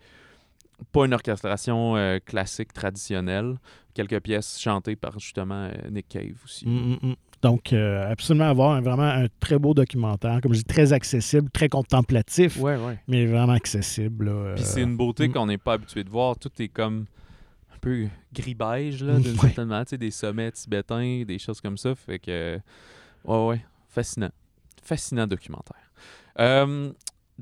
[0.92, 3.56] pas une orchestration euh, classique traditionnelle.
[3.94, 6.68] Quelques pièces chantées par justement euh, Nick Cave aussi.
[6.68, 7.16] Mm, mm, mm.
[7.42, 11.50] Donc, euh, absolument avoir un- vraiment un très beau documentaire, comme je dis, très accessible,
[11.52, 13.00] très contemplatif, Ouais, ouais.
[13.08, 14.28] mais vraiment accessible.
[14.28, 15.32] euh, Puis c'est une beauté mm.
[15.32, 16.38] qu'on n'est pas habitué de voir.
[16.38, 17.06] Tout est comme
[17.82, 19.38] peu gris-beige, là, d'une ouais.
[19.38, 19.86] certaine manière.
[19.86, 21.94] Tu sais, des sommets tibétains, des choses comme ça.
[21.96, 22.60] Fait que,
[23.26, 24.32] ouais, ouais, fascinant.
[24.84, 25.92] Fascinant documentaire.
[26.40, 26.92] Euh,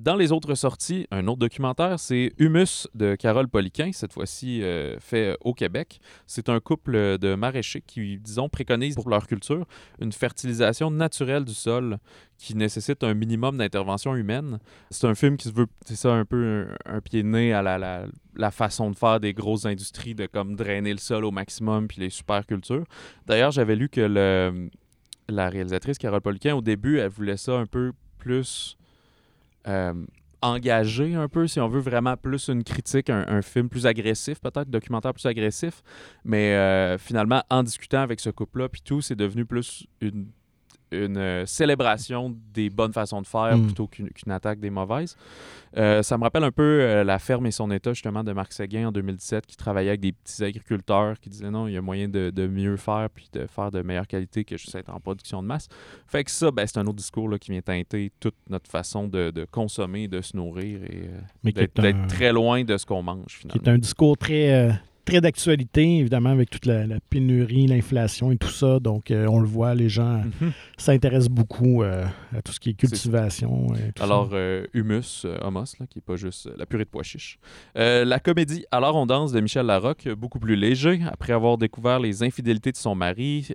[0.02, 4.97] dans les autres sorties, un autre documentaire, c'est Humus de Carole Poliquin, cette fois-ci euh,
[5.00, 6.00] fait au Québec.
[6.26, 9.66] C'est un couple de maraîchers qui, disons, préconisent pour leur culture
[10.00, 11.97] une fertilisation naturelle du sol
[12.38, 14.60] qui nécessite un minimum d'intervention humaine.
[14.89, 17.62] C'est un film qui se veut, c'est ça, un peu un, pied de nez à
[17.62, 22.00] la, façon de faire des grosses industries de comme drainer le sol au maximum puis
[22.00, 22.86] les super cultures.
[23.26, 24.02] D'ailleurs, j'avais lu que
[25.28, 28.78] la réalisatrice Carole Poliquin, au début, elle voulait ça un peu plus
[29.68, 29.93] euh,
[30.41, 34.70] engagé un peu, si on veut vraiment plus une critique, un, film plus agressif, peut-être,
[34.70, 35.82] documentaire plus agressif.
[36.24, 40.28] Mais euh, finalement, en discutant avec ce couple-là, puis tout, c'est devenu plus une,
[40.91, 43.65] une euh, célébration des bonnes façons de faire Mm.
[43.65, 45.15] plutôt qu'une attaque des mauvaises.
[45.77, 48.53] Euh, ça me rappelle un peu euh, La ferme et son état, justement, de Marc
[48.53, 51.81] Séguin en 2017, qui travaillait avec des petits agriculteurs qui disaient non, il y a
[51.81, 54.99] moyen de, de mieux faire puis de faire de meilleure qualité que juste être en
[54.99, 55.67] production de masse.
[56.07, 59.07] Fait que ça, ben, c'est un autre discours là, qui vient teinter toute notre façon
[59.07, 61.09] de, de consommer, de se nourrir et
[61.45, 63.61] euh, d'être un, très loin de ce qu'on mange, finalement.
[63.63, 64.69] est un discours très,
[65.10, 68.80] très d'actualité, évidemment, avec toute la, la pénurie, l'inflation et tout ça.
[68.80, 70.51] Donc, euh, on le voit, les gens Mhm.
[70.78, 72.05] s'intéressent beaucoup euh,
[72.36, 73.74] à tout ce qui est cultivation.
[73.76, 74.38] et tout Alors, ça.
[74.74, 77.39] humus, hummus, là, qui n'est pas juste la purée de pois chiches.
[77.76, 80.99] La comédie Alors on danse de Michel Larocque, beaucoup plus léger.
[81.12, 83.49] Après avoir découvert les infidélités de son mari,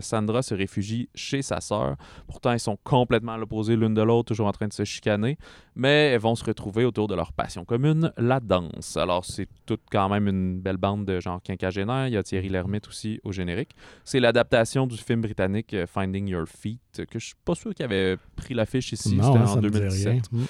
[0.00, 1.96] Sandra se réfugie chez sa sœur.
[2.26, 5.38] Pourtant, elles sont complètement à l'opposé l'une de l'autre, toujours en train de se chicaner.
[5.74, 8.96] Mais elles vont se retrouver autour de leur passion commune, la danse.
[8.96, 12.08] Alors, c'est toute quand même une belle bande de genre quinquagénaire.
[12.08, 13.76] Il y a Thierry Lhermitte aussi au générique.
[14.04, 17.84] C'est l'adaptation du film britannique euh, Finding Your Feet, que je suis pas sûr qu'il
[17.84, 19.10] avait pris l'affiche ici.
[19.10, 20.08] C'était hein, en ça me dit 2017.
[20.12, 20.22] rien.
[20.32, 20.44] Mm.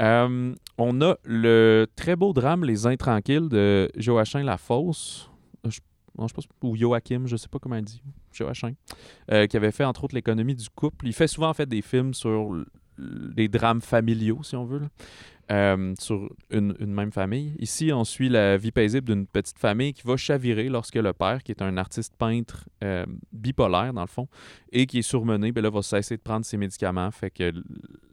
[0.00, 5.28] Euh, on a le très beau drame Les Intranquilles de Joachim Lafosse.
[5.66, 5.80] Euh, je-
[6.16, 8.02] non, je pense, ou Joachim, je sais pas comment il dit.
[8.32, 8.74] Joachim.
[9.32, 11.06] euh, qui avait fait entre autres l'économie du couple.
[11.08, 12.54] Il fait souvent en fait des films sur
[13.36, 14.82] les drames familiaux, si on veut,
[15.50, 17.54] euh, sur une, même famille.
[17.58, 21.42] Ici, on suit la vie paisible d'une petite famille qui va chavirer lorsque le père,
[21.42, 24.28] qui est un artiste peintre euh, bipolaire dans le fond,
[24.72, 27.52] et qui est surmené, ben là, va cesser de prendre ses médicaments, fait que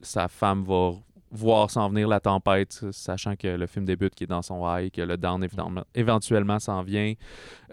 [0.02, 0.94] sa femme va
[1.36, 4.92] voir s'en venir la tempête, sachant que le film débute qui est dans son high,
[4.92, 5.46] que le down
[5.94, 7.14] éventuellement s'en vient.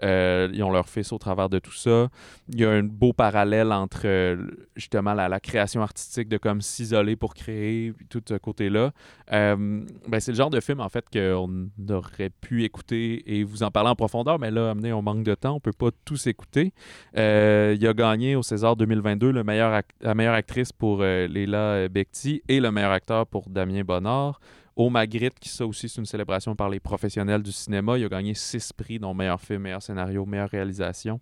[0.01, 2.09] Euh, ils ont leur fils au travers de tout ça.
[2.49, 4.37] Il y a un beau parallèle entre euh,
[4.75, 8.91] justement la, création artistique de comme s'isoler pour créer, tout ce côté-là.
[9.31, 13.63] Euh, ben, c'est le genre de film en fait qu'on aurait pu écouter et vous
[13.63, 16.27] en parler en profondeur, mais là, amené, on manque de temps, on peut pas tous
[16.27, 16.73] écouter.
[17.15, 22.59] il a gagné au César 2022 le meilleur la meilleure actrice pour Leila Bekti et
[22.59, 24.39] le meilleur acteur pour Damien Bonnard.
[24.75, 28.09] Au Magritte, qui ça aussi c'est une célébration par les professionnels du cinéma, il a
[28.09, 31.21] gagné six prix, dont meilleur film, meilleur scénario, meilleure réalisation.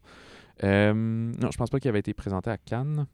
[0.64, 3.08] Euh, non, je pense pas qu'il avait été présenté à Cannes.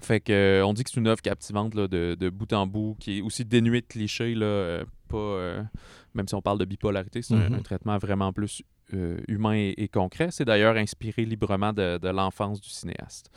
[0.00, 3.18] Fait que euh, on dit que c'est une œuvre captivante de, bout en bout, qui
[3.18, 5.66] est aussi dénuée de clichés, là, euh, pas,
[6.14, 7.62] même si on parle de bipolarité, c'est un, Mhm.
[7.62, 8.62] traitement vraiment plus
[8.92, 10.28] humain et, concret.
[10.30, 13.30] C'est d'ailleurs inspiré librement de, de l'enfance du cinéaste.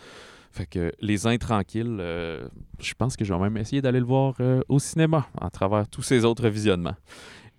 [0.51, 2.45] Fait que Les Intranquilles, euh,
[2.79, 5.87] je pense que je vais même essayer d'aller le voir euh, au cinéma à travers
[5.87, 6.95] tous ces autres visionnements.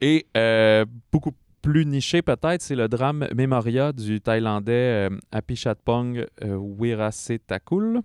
[0.03, 1.33] Et euh, beaucoup
[1.63, 8.01] plus niché peut-être, c'est le drame Memoria du Thaïlandais Apichatpong Wirasetakul.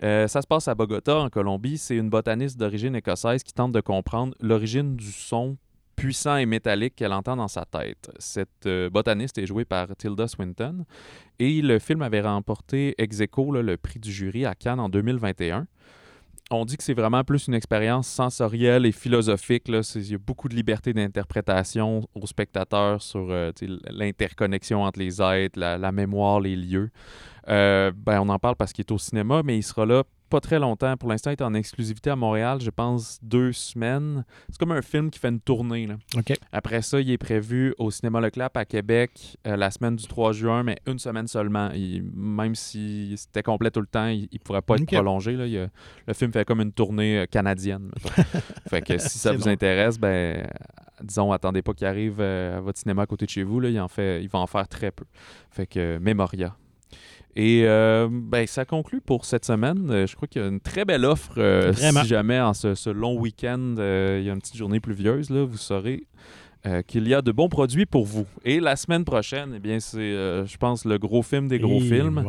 [0.00, 1.76] ça se passe à Bogota, en Colombie.
[1.76, 5.56] C'est une botaniste d'origine écossaise qui tente de comprendre l'origine du son
[5.98, 8.10] puissant et métallique qu'elle entend dans sa tête.
[8.20, 10.84] Cette euh, botaniste est jouée par Tilda Swinton
[11.40, 15.66] et le film avait remporté ex aequo le prix du jury à Cannes en 2021.
[16.50, 19.64] On dit que c'est vraiment plus une expérience sensorielle et philosophique.
[19.68, 23.50] Il y a beaucoup de liberté d'interprétation aux spectateurs sur euh,
[23.90, 26.90] l'interconnexion entre les êtres, la, mémoire, les lieux.
[27.48, 30.40] Euh, ben, on en parle parce qu'il est au cinéma, mais il sera là pas
[30.40, 30.96] très longtemps.
[30.96, 34.24] Pour l'instant, il est en exclusivité à Montréal, je pense deux semaines.
[34.48, 35.86] C'est comme un film qui fait une tournée.
[35.86, 35.96] Là.
[36.52, 40.06] Après ça, il est prévu au Cinéma Le Clap à Québec euh, la semaine du
[40.06, 41.70] 3 juin, mais une semaine seulement.
[42.14, 45.32] même si c'était complet tout le temps, il ne pourrait pas être prolongé.
[45.32, 45.46] Là.
[46.06, 47.90] le film fait comme une tournée euh, canadienne.
[48.68, 50.46] fait que si ça vous intéresse, ben
[51.02, 53.60] disons, attendez pas qu'il arrive euh, à votre cinéma à côté de chez vous.
[53.60, 55.04] Là, il, en fait, il va en faire très peu.
[55.50, 56.56] Fait que Memoria.
[57.38, 59.88] Et euh, ben, ça conclut pour cette semaine.
[59.92, 61.34] Euh, je crois qu'il y a une très belle offre.
[61.38, 65.44] Euh, si jamais en ce, long week-end, il y a une petite journée pluvieuse, là,
[65.44, 66.04] vous saurez
[66.88, 68.26] qu'il y a de bons produits pour vous.
[68.44, 72.24] Et la semaine prochaine, eh bien, c'est, je pense, le gros film des gros films.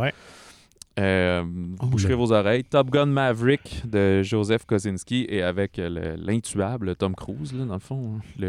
[0.99, 1.43] Euh,
[1.81, 2.63] oh, boucherez vos oreilles.
[2.63, 8.43] Top Gun Maverick de Joseph Kosinski et avec l'intuable Tom Cruise, dans le fond, hein.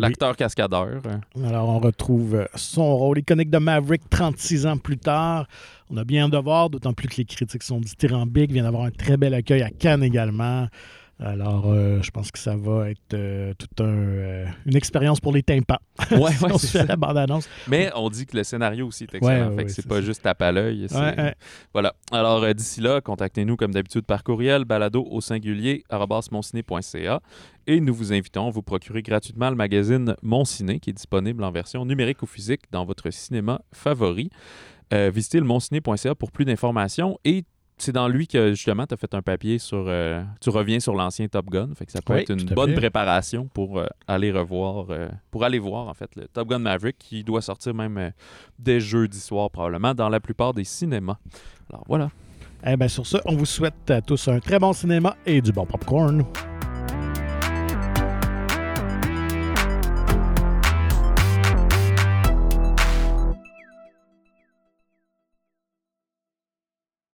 [0.00, 1.00] l'acteur cascadeur.
[1.44, 5.46] Alors, on retrouve son rôle iconique de Maverick 36 ans plus tard.
[5.92, 8.48] On a bien de voir, d'autant plus que les critiques sont dithyrambiques.
[8.48, 10.66] Il vient d'avoir un très bel accueil à Cannes également.
[11.20, 15.32] Alors, euh, je pense que ça va être euh, toute un, euh, une expérience pour
[15.34, 15.78] les tympans.
[16.10, 17.46] Ouais, ouais, c'est la bande-annonce.
[17.68, 19.54] Mais on dit que le scénario aussi est excellent.
[19.54, 20.86] fait que c'est pas juste tape à l'œil.
[21.74, 21.94] Voilà.
[22.10, 25.84] Alors, d'ici là, contactez-nous comme d'habitude par courriel balado au singulier
[27.66, 31.44] et nous vous invitons à vous procurer gratuitement le magazine Mon Ciné qui est disponible
[31.44, 34.30] en version numérique ou physique dans votre cinéma favori.
[34.92, 37.44] Visitez le monciné.ca pour plus d'informations et
[37.82, 39.84] c'est dans lui que justement tu as fait un papier sur.
[39.88, 41.70] Euh, tu reviens sur l'ancien Top Gun.
[41.74, 44.86] Fait que ça peut être une bonne préparation pour euh, aller revoir.
[44.90, 48.12] Euh, pour aller voir en fait le Top Gun Maverick qui doit sortir même
[48.58, 51.18] dès jeudi soir probablement dans la plupart des cinémas.
[51.70, 52.10] Alors voilà.
[52.64, 55.52] Eh bien sur ce, on vous souhaite à tous un très bon cinéma et du
[55.52, 56.24] bon popcorn.